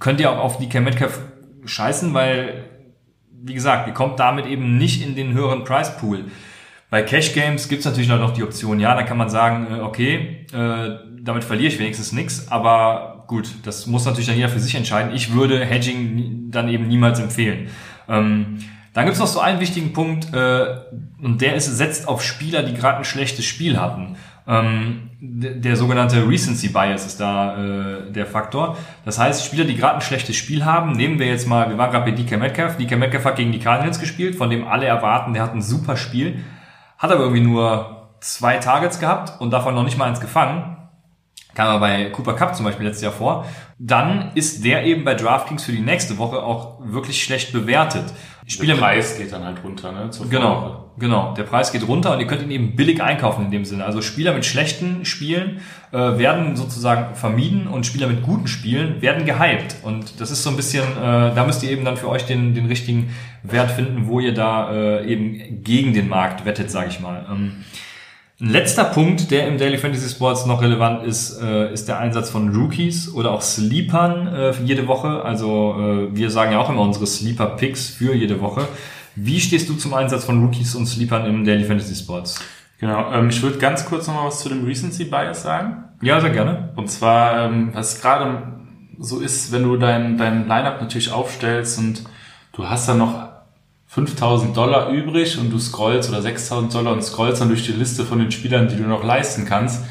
[0.00, 1.20] könnt ihr auch auf DK Metcalf
[1.64, 2.64] scheißen, weil,
[3.30, 6.24] wie gesagt, ihr kommt damit eben nicht in den höheren Price Pool.
[6.90, 9.80] Bei Cash Games gibt es natürlich noch die Option, ja, da kann man sagen, äh,
[9.80, 14.60] okay, äh, damit verliere ich wenigstens nichts, aber gut, das muss natürlich dann jeder für
[14.60, 15.14] sich entscheiden.
[15.14, 17.68] Ich würde Hedging dann eben niemals empfehlen.
[18.08, 18.58] Ähm,
[18.92, 20.66] dann gibt es noch so einen wichtigen Punkt, äh,
[21.20, 24.16] und der ist, setzt auf Spieler, die gerade ein schlechtes Spiel hatten.
[24.46, 28.76] Ähm, der sogenannte Recency Bias ist da äh, der Faktor.
[29.04, 31.90] Das heißt, Spieler, die gerade ein schlechtes Spiel haben, nehmen wir jetzt mal, wir waren
[31.90, 32.76] gerade bei DK Metcalf.
[32.76, 35.96] DK Metcalf hat gegen die Cardinals gespielt, von dem alle erwarten, der hat ein super
[35.96, 36.44] Spiel
[37.04, 40.83] hat aber irgendwie nur zwei Targets gehabt und davon noch nicht mal eins gefangen.
[41.54, 43.46] Kam aber bei Cooper Cup zum Beispiel letztes Jahr vor.
[43.78, 48.12] Dann ist der eben bei DraftKings für die nächste Woche auch wirklich schlecht bewertet.
[48.46, 50.10] Spieler der Preis geht dann halt runter, ne?
[50.28, 51.32] genau, genau.
[51.32, 53.86] Der Preis geht runter und ihr könnt ihn eben billig einkaufen in dem Sinne.
[53.86, 55.60] Also Spieler mit schlechten Spielen
[55.92, 59.76] äh, werden sozusagen vermieden und Spieler mit guten Spielen werden gehypt.
[59.82, 62.54] Und das ist so ein bisschen, äh, da müsst ihr eben dann für euch den,
[62.54, 67.00] den richtigen Wert finden, wo ihr da äh, eben gegen den Markt wettet, sage ich
[67.00, 67.24] mal.
[67.30, 67.64] Ähm,
[68.44, 72.28] ein letzter Punkt, der im Daily Fantasy Sports noch relevant ist, äh, ist der Einsatz
[72.28, 75.22] von Rookies oder auch Sleepern äh, für jede Woche.
[75.24, 78.68] Also äh, wir sagen ja auch immer unsere Sleeper Picks für jede Woche.
[79.16, 82.38] Wie stehst du zum Einsatz von Rookies und Sleepern im Daily Fantasy Sports?
[82.80, 85.84] Genau, ähm, ich würde ganz kurz noch mal was zu dem Recency Bias sagen.
[86.02, 86.74] Ja, sehr gerne.
[86.76, 88.42] Und zwar, ähm, was gerade
[88.98, 92.04] so ist, wenn du dein, dein Lineup natürlich aufstellst und
[92.52, 93.33] du hast dann noch
[93.94, 98.04] 5000 Dollar übrig und du scrollst oder 6000 Dollar und scrollst dann durch die Liste
[98.04, 99.84] von den Spielern, die du noch leisten kannst,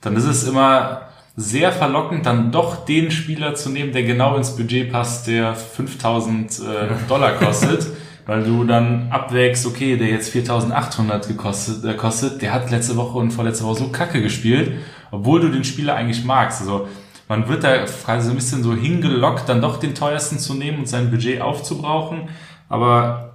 [0.00, 1.02] dann ist es immer
[1.36, 6.60] sehr verlockend, dann doch den Spieler zu nehmen, der genau ins Budget passt, der 5000
[6.60, 6.62] äh,
[7.08, 7.86] Dollar kostet.
[8.26, 13.18] weil du dann abwägst, okay, der jetzt 4800 gekostet, äh, kostet, der hat letzte Woche
[13.18, 14.72] und vorletzte Woche so kacke gespielt,
[15.10, 16.62] obwohl du den Spieler eigentlich magst.
[16.62, 16.88] Also
[17.28, 20.78] man wird da quasi so ein bisschen so hingelockt, dann doch den teuersten zu nehmen
[20.78, 22.28] und sein Budget aufzubrauchen.
[22.68, 23.33] Aber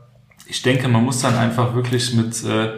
[0.50, 2.72] ich denke, man muss dann einfach wirklich mit, äh,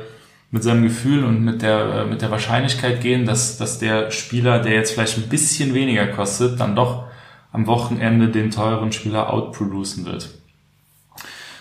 [0.52, 4.60] mit seinem Gefühl und mit der, äh, mit der Wahrscheinlichkeit gehen, dass, dass der Spieler,
[4.60, 7.06] der jetzt vielleicht ein bisschen weniger kostet, dann doch
[7.54, 10.30] am Wochenende den teuren Spieler outproducen wird.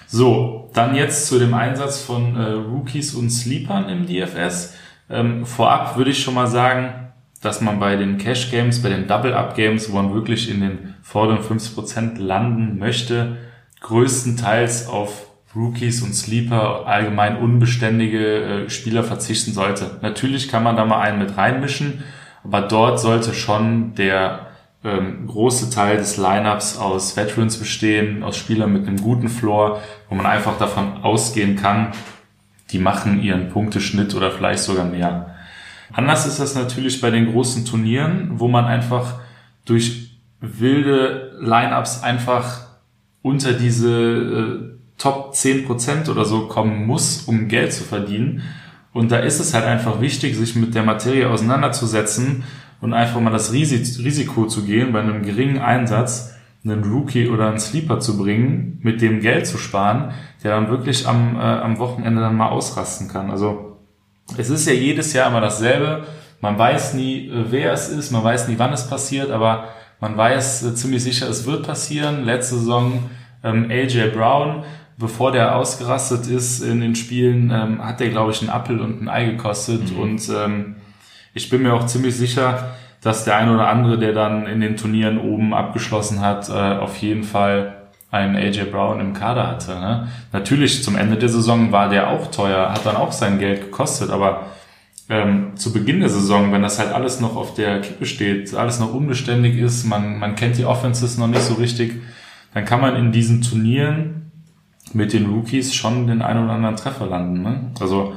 [0.08, 4.74] So, dann jetzt zu dem Einsatz von äh, Rookies und Sleepern im DFS.
[5.08, 9.06] Ähm, vorab würde ich schon mal sagen, dass man bei den Cash Games, bei den
[9.06, 13.36] Double Up Games, wo man wirklich in den vorderen 50% landen möchte,
[13.80, 19.98] größtenteils auf Rookies und Sleeper, allgemein unbeständige äh, Spieler verzichten sollte.
[20.02, 22.04] Natürlich kann man da mal einen mit reinmischen,
[22.44, 24.46] aber dort sollte schon der
[24.84, 30.14] ähm, große Teil des Lineups aus Veterans bestehen, aus Spielern mit einem guten Floor, wo
[30.14, 31.92] man einfach davon ausgehen kann,
[32.70, 35.34] die machen ihren Punkteschnitt oder vielleicht sogar mehr.
[35.92, 39.14] Anders ist das natürlich bei den großen Turnieren, wo man einfach
[39.64, 42.68] durch wilde Lineups einfach
[43.22, 44.69] unter diese äh,
[45.00, 48.42] Top 10% oder so kommen muss, um Geld zu verdienen.
[48.92, 52.44] Und da ist es halt einfach wichtig, sich mit der Materie auseinanderzusetzen
[52.80, 56.34] und einfach mal das Risiko zu gehen, bei einem geringen Einsatz
[56.64, 60.12] einen Rookie oder einen Sleeper zu bringen, mit dem Geld zu sparen,
[60.44, 63.30] der dann wirklich am, äh, am Wochenende dann mal ausrasten kann.
[63.30, 63.78] Also
[64.36, 66.04] es ist ja jedes Jahr immer dasselbe.
[66.42, 69.68] Man weiß nie, äh, wer es ist, man weiß nie, wann es passiert, aber
[70.00, 72.24] man weiß äh, ziemlich sicher, es wird passieren.
[72.24, 73.10] Letzte Saison
[73.42, 74.64] ähm, AJ Brown,
[75.00, 79.02] bevor der ausgerastet ist in den Spielen, ähm, hat der, glaube ich, einen Apfel und
[79.02, 79.90] ein Ei gekostet.
[79.92, 79.98] Mhm.
[79.98, 80.76] Und ähm,
[81.34, 84.76] ich bin mir auch ziemlich sicher, dass der eine oder andere, der dann in den
[84.76, 87.76] Turnieren oben abgeschlossen hat, äh, auf jeden Fall
[88.10, 89.72] einen AJ Brown im Kader hatte.
[89.72, 90.08] Ne?
[90.32, 94.10] Natürlich zum Ende der Saison war der auch teuer, hat dann auch sein Geld gekostet,
[94.10, 94.46] aber
[95.08, 98.80] ähm, zu Beginn der Saison, wenn das halt alles noch auf der Kippe steht, alles
[98.80, 102.02] noch unbeständig ist, man, man kennt die Offenses noch nicht so richtig,
[102.52, 104.19] dann kann man in diesen Turnieren
[104.92, 107.42] mit den Rookies schon den einen oder anderen Treffer landen.
[107.42, 107.70] Ne?
[107.80, 108.14] Also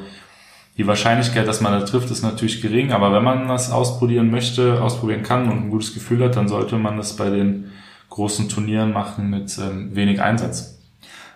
[0.77, 4.81] die Wahrscheinlichkeit, dass man da trifft, ist natürlich gering, aber wenn man das ausprobieren möchte,
[4.81, 7.71] ausprobieren kann und ein gutes Gefühl hat, dann sollte man das bei den
[8.09, 10.79] großen Turnieren machen mit ähm, wenig Einsatz.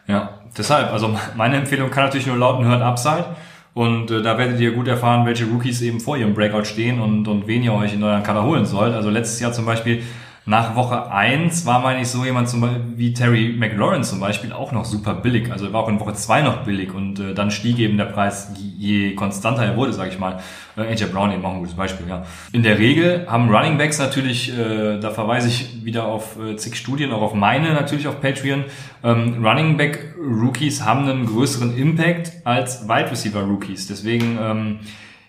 [0.07, 3.25] Ja, deshalb, also meine Empfehlung kann natürlich nur lauten, hört Upside.
[3.73, 7.27] Und äh, da werdet ihr gut erfahren, welche Rookies eben vor ihrem Breakout stehen und,
[7.27, 8.95] und wen ihr euch in euren Kader holen sollt.
[8.95, 10.01] Also letztes Jahr zum Beispiel
[10.47, 14.53] nach Woche eins war, meine ich, so jemand zum Beispiel, wie Terry McLaurin zum Beispiel
[14.53, 15.51] auch noch super billig.
[15.51, 18.53] Also war auch in Woche zwei noch billig und äh, dann stieg eben der Preis,
[18.77, 20.39] je konstanter er wurde, sage ich mal.
[20.77, 22.25] Äh, AJ Brown eben auch ein gutes Beispiel, ja.
[22.53, 26.77] In der Regel haben Running Backs natürlich, äh, da verweise ich wieder auf äh, zig
[26.77, 28.63] Studien, auch auf meine natürlich auf Patreon,
[29.03, 33.87] ähm, Running Back Rookies haben einen größeren Impact als Wide Receiver Rookies.
[33.87, 34.79] Deswegen, ähm,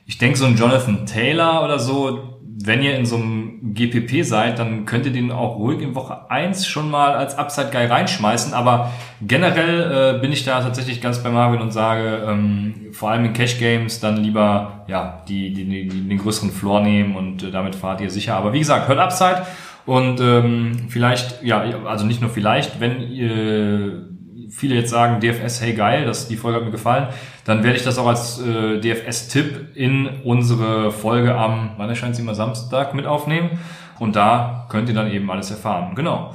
[0.06, 4.58] ich denke, so ein Jonathan Taylor oder so, wenn ihr in so einem GPP seid,
[4.58, 8.52] dann könnt ihr den auch ruhig in Woche eins schon mal als Upside Guy reinschmeißen.
[8.52, 8.90] Aber
[9.20, 13.32] generell äh, bin ich da tatsächlich ganz bei Marvin und sage, ähm, vor allem in
[13.32, 17.76] Cash Games dann lieber ja die, die, die den größeren Floor nehmen und äh, damit
[17.76, 18.34] fahrt ihr sicher.
[18.34, 19.46] Aber wie gesagt, hört Upside
[19.86, 24.08] und ähm, vielleicht, ja, also nicht nur vielleicht, wenn ihr
[24.50, 27.08] viele jetzt sagen, DFS, hey geil, das, die Folge hat mir gefallen,
[27.44, 32.22] dann werde ich das auch als äh, DFS-Tipp in unsere Folge am, wann erscheint sie
[32.22, 33.58] immer Samstag mit aufnehmen.
[33.98, 35.94] Und da könnt ihr dann eben alles erfahren.
[35.94, 36.34] Genau.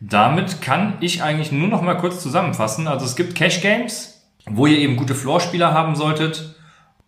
[0.00, 2.88] Damit kann ich eigentlich nur noch mal kurz zusammenfassen.
[2.88, 6.56] Also es gibt Cash Games, wo ihr eben gute Floor-Spieler haben solltet.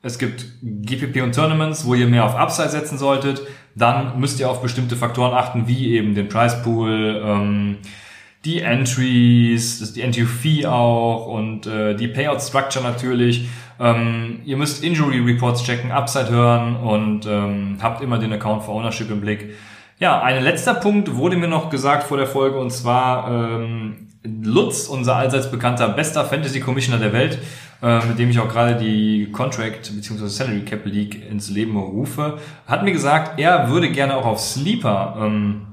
[0.02, 3.42] Es gibt GPP und Tournaments, wo ihr mehr auf Upside setzen solltet.
[3.74, 7.78] Dann müsst ihr auf bestimmte Faktoren achten, wie eben den Price Pool, ähm,
[8.45, 13.47] die Entries, die Entry Fee auch und äh, die Payout Structure natürlich.
[13.80, 18.74] Ähm, ihr müsst Injury Reports checken, Upside hören und ähm, habt immer den Account for
[18.74, 19.55] Ownership im Blick.
[19.99, 24.86] Ja, ein letzter Punkt wurde mir noch gesagt vor der Folge und zwar ähm, Lutz,
[24.86, 27.38] unser allseits bekannter bester Fantasy Commissioner der Welt,
[27.82, 30.28] äh, mit dem ich auch gerade die Contract bzw.
[30.28, 35.16] Salary Cap League ins Leben rufe, hat mir gesagt, er würde gerne auch auf Sleeper
[35.20, 35.66] ähm,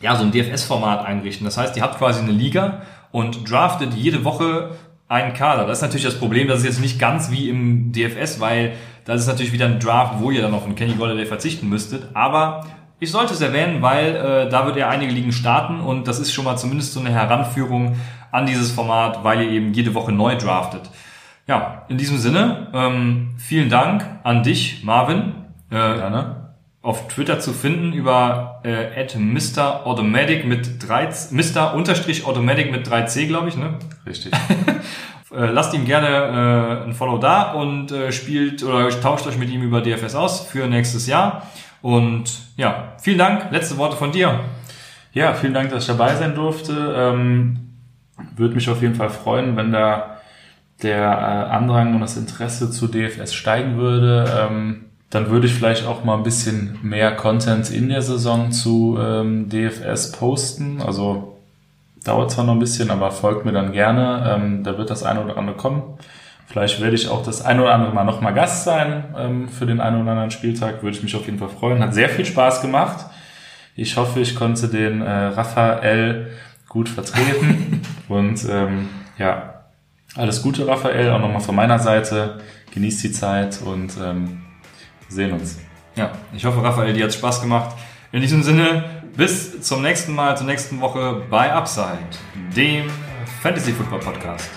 [0.00, 1.44] ja, so ein DFS-Format einrichten.
[1.44, 2.82] Das heißt, ihr habt quasi eine Liga
[3.12, 4.70] und draftet jede Woche
[5.08, 5.66] einen Kader.
[5.66, 8.74] Das ist natürlich das Problem, das ist jetzt nicht ganz wie im DFS, weil
[9.04, 12.08] das ist natürlich wieder ein Draft, wo ihr dann auf einen Kenny Golladay verzichten müsstet.
[12.14, 12.64] Aber
[13.00, 16.32] ich sollte es erwähnen, weil äh, da wird er einige Ligen starten und das ist
[16.32, 17.96] schon mal zumindest so eine Heranführung
[18.30, 20.82] an dieses Format, weil ihr eben jede Woche neu draftet.
[21.48, 25.34] Ja, in diesem Sinne, ähm, vielen Dank an dich, Marvin.
[25.70, 26.39] Äh, Gerne
[26.82, 29.86] auf Twitter zu finden über äh, Mr.
[29.86, 31.74] Automatic mit 3, Mr.
[31.74, 33.74] Unterstrich Automatic mit 3C, glaube ich, ne?
[34.06, 34.32] Richtig.
[35.32, 39.48] Äh, lasst ihm gerne äh, ein Follow da und äh, spielt oder tauscht euch mit
[39.48, 41.46] ihm über DFS aus für nächstes Jahr.
[41.82, 43.52] Und ja, vielen Dank.
[43.52, 44.40] Letzte Worte von dir.
[45.12, 46.94] Ja, vielen Dank, dass ich dabei sein durfte.
[46.96, 47.76] Ähm,
[48.34, 50.16] Würde mich auf jeden Fall freuen, wenn da
[50.82, 54.48] der äh, Andrang und das Interesse zu DFS steigen würde.
[54.50, 58.96] Ähm, dann würde ich vielleicht auch mal ein bisschen mehr Content in der Saison zu
[59.00, 60.80] ähm, DFS posten.
[60.80, 61.36] Also
[62.04, 64.36] dauert zwar noch ein bisschen, aber folgt mir dann gerne.
[64.36, 65.82] Ähm, da wird das eine oder andere kommen.
[66.46, 69.80] Vielleicht werde ich auch das eine oder andere Mal nochmal Gast sein ähm, für den
[69.80, 70.82] einen oder anderen Spieltag.
[70.82, 71.82] Würde ich mich auf jeden Fall freuen.
[71.82, 73.06] Hat sehr viel Spaß gemacht.
[73.74, 76.30] Ich hoffe, ich konnte den äh, Raphael
[76.68, 77.82] gut vertreten.
[78.08, 78.88] Und ähm,
[79.18, 79.54] ja,
[80.16, 82.40] alles Gute, Raphael, auch nochmal von meiner Seite.
[82.72, 84.42] Genießt die Zeit und ähm,
[85.10, 85.58] sehen uns.
[85.96, 87.76] Ja, ich hoffe, Raphael, dir hat Spaß gemacht.
[88.12, 91.98] In diesem Sinne, bis zum nächsten Mal, zur nächsten Woche bei Upside,
[92.56, 92.86] dem
[93.42, 94.50] Fantasy Football Podcast.